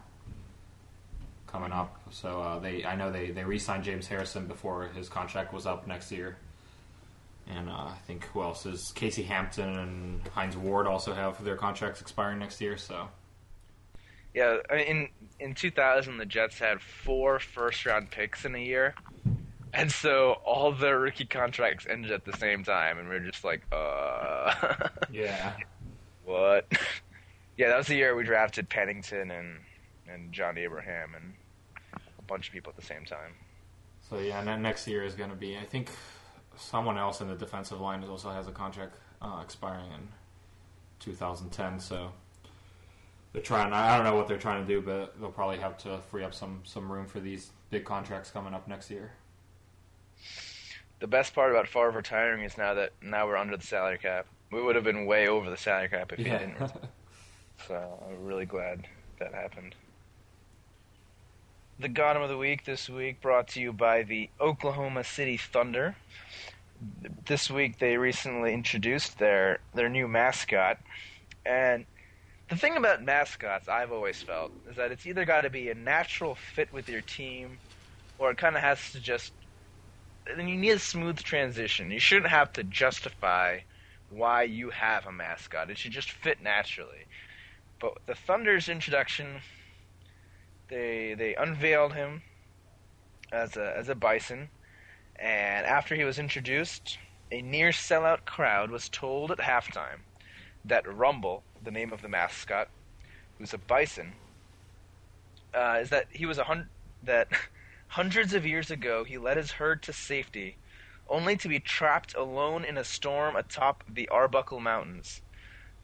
coming 1.48 1.72
up. 1.72 2.00
So 2.12 2.42
uh, 2.42 2.60
they, 2.60 2.84
I 2.84 2.96
know 2.96 3.12
they 3.12 3.32
they 3.32 3.44
re-signed 3.44 3.84
James 3.84 4.08
Harrison 4.08 4.48
before 4.48 4.88
his 4.88 5.08
contract 5.08 5.54
was 5.54 5.66
up 5.66 5.88
next 5.88 6.12
year, 6.12 6.38
and 7.48 7.70
uh, 7.70 7.74
I 7.74 7.98
think 8.06 8.26
who 8.26 8.42
else 8.42 8.66
is 8.66 8.92
Casey 8.94 9.24
Hampton 9.24 9.70
and 9.70 10.28
Hines 10.30 10.58
Ward 10.58 10.88
also 10.88 11.14
have 11.14 11.42
their 11.44 11.56
contracts 11.56 12.02
expiring 12.02 12.40
next 12.40 12.60
year. 12.60 12.78
So 12.78 13.08
Yeah, 14.34 14.58
in 14.74 15.08
in 15.40 15.54
2000, 15.54 16.18
the 16.18 16.26
Jets 16.26 16.60
had 16.60 16.82
four 16.82 17.40
first 17.40 17.86
round 17.86 18.12
picks 18.12 18.46
in 18.46 18.56
a 18.56 18.60
year, 18.60 18.96
and 19.76 19.92
so 19.92 20.38
all 20.46 20.72
their 20.72 21.00
rookie 21.00 21.26
contracts 21.26 21.86
ended 21.90 22.12
at 22.12 22.26
the 22.26 22.34
same 22.34 22.64
time, 22.64 22.98
and 22.98 23.10
we 23.10 23.16
are 23.16 23.20
just 23.20 23.44
like, 23.44 23.62
uh, 23.72 24.88
yeah, 25.12 25.54
what? 26.24 26.66
yeah, 27.58 27.68
that 27.68 27.78
was 27.78 27.88
the 27.88 27.96
year 27.96 28.16
we 28.16 28.24
drafted 28.24 28.70
Pennington 28.70 29.32
and 29.32 29.60
and 30.08 30.32
John 30.32 30.58
Abraham 30.58 31.14
and 31.16 31.34
a 31.94 32.22
bunch 32.24 32.48
of 32.48 32.54
people 32.54 32.70
at 32.70 32.76
the 32.76 32.86
same 32.86 33.06
time. 33.06 33.34
So 34.10 34.20
yeah, 34.20 34.40
and 34.40 34.48
then 34.48 34.62
next 34.62 34.88
year 34.88 35.04
is 35.04 35.14
going 35.14 35.30
to 35.30 35.36
be. 35.36 35.58
I 35.58 35.66
think 35.66 35.90
someone 36.56 36.98
else 36.98 37.22
in 37.22 37.28
the 37.28 37.36
defensive 37.36 37.82
line 37.82 38.04
also 38.04 38.30
has 38.30 38.48
a 38.48 38.52
contract 38.52 38.96
uh, 39.22 39.42
expiring 39.44 39.92
in 39.92 40.08
2010. 41.00 41.80
So 41.80 42.12
they're 43.34 43.42
trying. 43.42 43.74
I 43.74 43.98
don't 43.98 44.06
know 44.06 44.16
what 44.16 44.28
they're 44.30 44.38
trying 44.38 44.66
to 44.66 44.68
do, 44.68 44.82
but 44.82 45.20
they'll 45.20 45.32
probably 45.32 45.58
have 45.58 45.78
to 45.80 46.00
free 46.10 46.24
up 46.24 46.34
some 46.34 46.62
some 46.64 46.90
room 46.90 47.08
for 47.08 47.20
these 47.20 47.50
big 47.72 47.84
contracts 47.84 48.32
coming 48.32 48.54
up 48.54 48.68
next 48.70 48.90
year. 48.90 49.12
The 51.00 51.08
best 51.08 51.34
part 51.36 51.52
about 51.52 51.68
Favre 51.68 51.92
retiring 51.92 52.44
is 52.44 52.58
now 52.58 52.74
that 52.74 52.92
now 53.02 53.28
we're 53.28 53.36
under 53.38 53.58
the 53.58 53.66
salary 53.66 53.98
cap. 53.98 54.28
We 54.52 54.62
would 54.62 54.76
have 54.76 54.84
been 54.86 55.06
way 55.06 55.28
over 55.28 55.50
the 55.50 55.58
salary 55.58 55.90
cap 55.90 56.12
if 56.14 56.20
he 56.20 56.26
Yeah. 56.26 56.40
didn't. 56.40 56.72
So 57.68 58.04
I'm 58.06 58.26
really 58.26 58.46
glad 58.46 58.86
that 59.20 59.34
happened. 59.34 59.76
the 61.80 61.88
Gotham 61.90 62.22
of 62.22 62.30
the 62.30 62.38
Week 62.38 62.66
this 62.66 62.90
week 62.90 63.22
brought 63.22 63.48
to 63.50 63.62
you 63.62 63.72
by 63.74 64.04
the 64.04 64.30
Oklahoma 64.42 65.04
City 65.06 65.38
Thunder. 65.38 65.96
This 67.26 67.50
week 67.50 67.80
they 67.80 67.98
recently 67.98 68.54
introduced 68.54 69.18
their 69.20 69.60
their 69.74 69.90
new 69.90 70.08
mascot, 70.08 70.78
and 71.46 71.86
the 72.50 72.58
thing 72.58 72.76
about 72.78 73.04
mascots 73.04 73.68
I've 73.70 73.92
always 73.92 74.22
felt 74.22 74.52
is 74.70 74.76
that 74.76 74.92
it's 74.92 75.06
either 75.06 75.26
got 75.26 75.42
to 75.42 75.50
be 75.50 75.70
a 75.70 75.76
natural 75.76 76.36
fit 76.36 76.72
with 76.74 76.90
your 76.90 77.02
team, 77.02 77.62
or 78.18 78.32
it 78.32 78.38
kind 78.38 78.56
of 78.56 78.62
has 78.62 78.92
to 78.92 79.00
just. 79.00 79.34
Then 80.26 80.48
you 80.48 80.58
need 80.58 80.72
a 80.72 80.80
smooth 80.80 81.20
transition. 81.22 81.92
You 81.92 82.00
shouldn't 82.00 82.30
have 82.32 82.52
to 82.54 82.64
justify 82.64 83.60
why 84.10 84.44
you 84.44 84.70
have 84.72 85.06
a 85.06 85.12
mascot. 85.12 85.70
It 85.70 85.78
should 85.78 85.92
just 85.92 86.12
fit 86.12 86.42
naturally. 86.42 87.08
But 87.80 87.94
the 88.08 88.16
Thunder's 88.16 88.70
introduction, 88.70 89.42
they 90.70 91.14
they 91.18 91.36
unveiled 91.36 91.94
him 91.94 92.24
as 93.32 93.58
a 93.58 93.76
as 93.78 93.90
a 93.90 93.96
bison, 93.96 94.50
and 95.20 95.66
after 95.66 95.96
he 95.96 96.04
was 96.04 96.20
introduced, 96.20 96.98
a 97.32 97.42
near 97.42 97.70
sellout 97.70 98.26
crowd 98.26 98.72
was 98.72 98.90
told 98.90 99.32
at 99.32 99.40
halftime 99.40 100.06
that 100.64 100.92
Rumble, 100.92 101.44
the 101.62 101.72
name 101.72 101.94
of 101.94 102.02
the 102.02 102.10
mascot, 102.10 102.70
who's 103.38 103.54
a 103.54 103.58
bison, 103.58 104.16
uh, 105.54 105.80
is 105.82 105.90
that 105.90 106.08
he 106.12 106.26
was 106.26 106.38
a 106.38 106.46
hun- 106.46 106.70
that 107.04 107.28
hundreds 107.96 108.34
of 108.34 108.46
years 108.46 108.70
ago 108.70 109.06
he 109.06 109.18
led 109.18 109.38
his 109.38 109.52
herd 109.52 109.82
to 109.82 109.94
safety, 109.94 110.58
only 111.08 111.38
to 111.38 111.48
be 111.48 111.62
trapped 111.62 112.14
alone 112.14 112.66
in 112.66 112.78
a 112.78 112.84
storm 112.84 113.38
atop 113.38 113.86
the 113.88 114.06
Arbuckle 114.10 114.60
Mountains. 114.60 115.22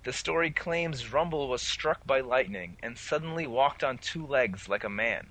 The 0.04 0.12
story 0.12 0.52
claims 0.52 1.14
Rumble 1.14 1.48
was 1.48 1.62
struck 1.62 2.06
by 2.06 2.20
lightning 2.20 2.76
and 2.84 2.98
suddenly 2.98 3.48
walked 3.48 3.82
on 3.82 3.98
two 3.98 4.28
legs 4.28 4.68
like 4.68 4.84
a 4.84 4.90
man. 4.90 5.28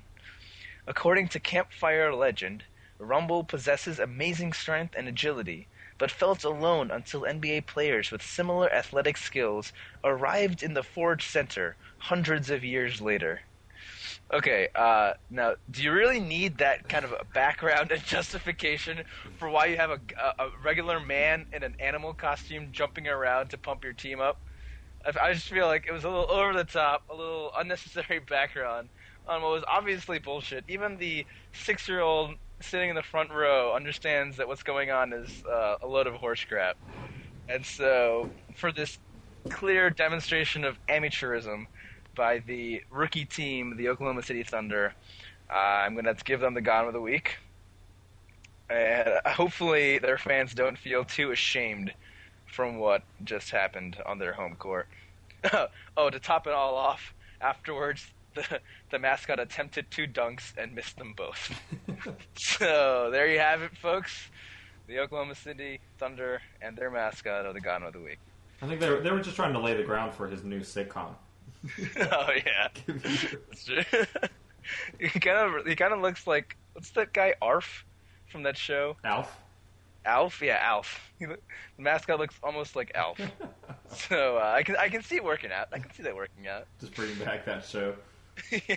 According 0.86 1.28
to 1.28 1.38
campfire 1.38 2.14
legend, 2.14 2.64
Rumble 2.98 3.44
possesses 3.44 3.98
amazing 3.98 4.54
strength 4.54 4.94
and 4.96 5.06
agility, 5.06 5.66
but 5.98 6.10
felt 6.10 6.44
alone 6.44 6.90
until 6.90 7.24
NBA 7.24 7.66
players 7.66 8.10
with 8.10 8.22
similar 8.22 8.72
athletic 8.72 9.18
skills 9.18 9.74
arrived 10.02 10.62
in 10.62 10.72
the 10.72 10.82
Ford 10.82 11.20
Center 11.20 11.76
hundreds 11.98 12.48
of 12.48 12.64
years 12.64 13.02
later. 13.02 13.42
Okay, 14.32 14.68
uh, 14.76 15.14
now, 15.28 15.54
do 15.72 15.82
you 15.82 15.92
really 15.92 16.20
need 16.20 16.58
that 16.58 16.88
kind 16.88 17.04
of 17.04 17.12
background 17.34 17.90
and 17.90 18.02
justification 18.06 19.02
for 19.38 19.50
why 19.50 19.66
you 19.66 19.76
have 19.76 19.90
a, 19.90 19.98
a, 20.38 20.50
regular 20.62 21.00
man 21.00 21.46
in 21.52 21.64
an 21.64 21.74
animal 21.80 22.14
costume 22.14 22.68
jumping 22.70 23.08
around 23.08 23.48
to 23.50 23.58
pump 23.58 23.82
your 23.82 23.92
team 23.92 24.20
up? 24.20 24.40
I, 25.04 25.30
I 25.30 25.32
just 25.32 25.48
feel 25.48 25.66
like 25.66 25.86
it 25.88 25.92
was 25.92 26.04
a 26.04 26.08
little 26.08 26.30
over 26.30 26.52
the 26.52 26.62
top, 26.62 27.02
a 27.10 27.14
little 27.14 27.50
unnecessary 27.58 28.20
background 28.28 28.88
on 29.26 29.42
what 29.42 29.50
was 29.50 29.64
obviously 29.66 30.20
bullshit. 30.20 30.64
Even 30.68 30.96
the 30.96 31.26
six 31.52 31.88
year 31.88 32.00
old 32.00 32.36
sitting 32.60 32.88
in 32.88 32.94
the 32.94 33.02
front 33.02 33.32
row 33.32 33.74
understands 33.74 34.36
that 34.36 34.46
what's 34.46 34.62
going 34.62 34.92
on 34.92 35.12
is 35.12 35.42
uh, 35.44 35.76
a 35.82 35.86
load 35.88 36.06
of 36.06 36.14
horse 36.14 36.44
crap. 36.44 36.76
And 37.48 37.66
so, 37.66 38.30
for 38.54 38.70
this 38.70 38.96
clear 39.48 39.90
demonstration 39.90 40.64
of 40.64 40.78
amateurism 40.86 41.66
by 42.14 42.38
the 42.38 42.82
rookie 42.90 43.24
team, 43.24 43.76
the 43.76 43.88
Oklahoma 43.88 44.22
City 44.22 44.42
Thunder, 44.42 44.94
uh, 45.50 45.54
I'm 45.54 45.94
going 45.94 46.04
to 46.04 46.14
give 46.24 46.40
them 46.40 46.54
the 46.54 46.60
God 46.60 46.86
of 46.86 46.92
the 46.92 47.00
Week. 47.00 47.36
And 48.68 49.08
hopefully, 49.26 49.98
their 49.98 50.18
fans 50.18 50.54
don't 50.54 50.78
feel 50.78 51.04
too 51.04 51.32
ashamed 51.32 51.92
from 52.46 52.78
what 52.78 53.02
just 53.24 53.50
happened 53.50 53.96
on 54.06 54.18
their 54.18 54.32
home 54.32 54.54
court. 54.56 54.88
oh, 55.96 56.10
to 56.10 56.20
top 56.20 56.46
it 56.46 56.52
all 56.52 56.76
off, 56.76 57.14
afterwards, 57.40 58.06
the, 58.34 58.60
the 58.90 58.98
mascot 58.98 59.40
attempted 59.40 59.90
two 59.90 60.06
dunks 60.06 60.52
and 60.56 60.74
missed 60.74 60.98
them 60.98 61.14
both. 61.16 61.58
so 62.36 63.08
there 63.10 63.26
you 63.28 63.38
have 63.38 63.62
it, 63.62 63.76
folks. 63.76 64.28
The 64.86 64.98
Oklahoma 65.00 65.34
City 65.34 65.80
Thunder 65.98 66.42
and 66.62 66.76
their 66.76 66.90
mascot 66.90 67.46
are 67.46 67.52
the 67.52 67.60
God 67.60 67.82
of 67.82 67.92
the 67.92 68.00
Week. 68.00 68.18
I 68.62 68.66
think 68.66 68.80
they 68.80 68.90
were, 68.90 69.00
they 69.00 69.10
were 69.10 69.20
just 69.20 69.36
trying 69.36 69.52
to 69.54 69.60
lay 69.60 69.74
the 69.74 69.82
ground 69.82 70.12
for 70.14 70.28
his 70.28 70.44
new 70.44 70.60
sitcom. 70.60 71.14
oh 72.00 72.28
yeah, 72.46 72.68
That's 72.86 73.64
true. 73.66 73.82
he 74.98 75.08
kind 75.20 75.54
of 75.58 75.66
he 75.66 75.74
kind 75.76 75.92
of 75.92 76.00
looks 76.00 76.26
like 76.26 76.56
what's 76.72 76.90
that 76.92 77.12
guy 77.12 77.34
Arf 77.42 77.84
from 78.28 78.42
that 78.44 78.56
show? 78.56 78.96
Alf. 79.04 79.36
Alf, 80.06 80.40
yeah, 80.40 80.58
Alf. 80.62 80.98
He, 81.18 81.26
the 81.26 81.36
mascot 81.76 82.18
looks 82.18 82.34
almost 82.42 82.74
like 82.76 82.92
Alf. 82.94 83.20
so 83.94 84.38
uh, 84.38 84.52
I 84.56 84.62
can 84.62 84.76
I 84.76 84.88
can 84.88 85.02
see 85.02 85.16
it 85.16 85.24
working 85.24 85.52
out. 85.52 85.68
I 85.72 85.78
can 85.78 85.92
see 85.92 86.02
that 86.04 86.16
working 86.16 86.48
out. 86.48 86.66
Just 86.80 86.94
bringing 86.94 87.18
back 87.18 87.44
that 87.44 87.64
show. 87.64 87.94
yeah. 88.50 88.76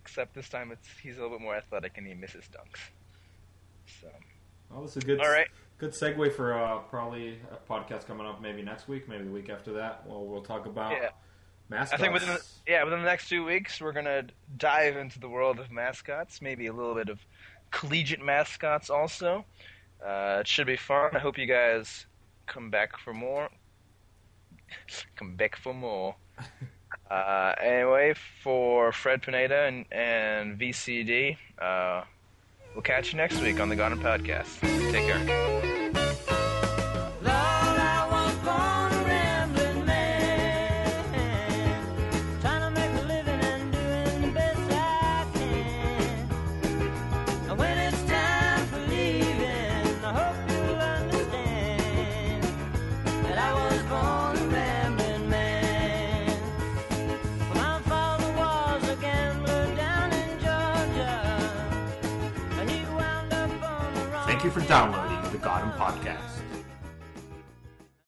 Except 0.00 0.32
this 0.34 0.48
time 0.48 0.70
it's 0.70 0.86
he's 1.02 1.16
a 1.18 1.22
little 1.22 1.36
bit 1.36 1.42
more 1.42 1.56
athletic 1.56 1.98
and 1.98 2.06
he 2.06 2.14
misses 2.14 2.44
dunks. 2.52 2.78
So 4.00 4.06
Well, 4.70 4.82
this 4.82 4.96
is 4.96 5.02
a 5.02 5.06
good. 5.06 5.20
all 5.20 5.28
right, 5.30 5.48
Good 5.78 5.90
segue 5.92 6.32
for 6.34 6.54
uh, 6.56 6.78
probably 6.78 7.38
a 7.50 7.70
podcast 7.70 8.06
coming 8.06 8.26
up 8.26 8.40
maybe 8.40 8.62
next 8.62 8.86
week, 8.88 9.08
maybe 9.08 9.24
the 9.24 9.30
week 9.30 9.50
after 9.50 9.72
that. 9.74 10.06
Well, 10.06 10.24
we'll 10.24 10.42
talk 10.42 10.66
about 10.66 10.92
Yeah. 10.92 11.10
mascots. 11.68 11.92
I 11.92 11.96
think 12.02 12.14
within 12.14 12.28
the, 12.34 12.42
yeah 12.66 12.84
within 12.84 13.00
the 13.00 13.04
next 13.06 13.28
two 13.28 13.44
weeks 13.44 13.80
we're 13.80 13.92
gonna 13.92 14.24
dive 14.56 14.96
into 14.96 15.18
the 15.18 15.28
world 15.28 15.58
of 15.58 15.70
mascots, 15.72 16.40
maybe 16.40 16.66
a 16.68 16.72
little 16.72 16.94
bit 16.94 17.08
of 17.08 17.18
collegiate 17.72 18.22
mascots 18.22 18.88
also. 18.88 19.44
Uh, 20.04 20.38
it 20.40 20.46
should 20.46 20.66
be 20.66 20.76
fun. 20.76 21.10
I 21.14 21.18
hope 21.18 21.38
you 21.38 21.46
guys 21.46 22.06
come 22.46 22.70
back 22.70 22.96
for 22.98 23.12
more. 23.12 23.48
come 25.16 25.34
back 25.36 25.56
for 25.56 25.74
more. 25.74 26.14
Uh, 27.10 27.54
anyway, 27.60 28.14
for 28.42 28.90
Fred 28.90 29.20
Pineda 29.20 29.64
and, 29.64 29.84
and 29.92 30.58
VCD, 30.58 31.36
uh, 31.60 32.02
we'll 32.74 32.82
catch 32.82 33.12
you 33.12 33.16
next 33.16 33.40
week 33.40 33.60
on 33.60 33.68
the 33.68 33.76
Garden 33.76 33.98
Podcast. 33.98 34.60
Take 34.92 35.06
care. 35.06 35.73
For 64.54 64.60
downloading 64.68 65.32
the 65.32 65.38
Gotham 65.38 65.72
Podcast. 65.72 66.23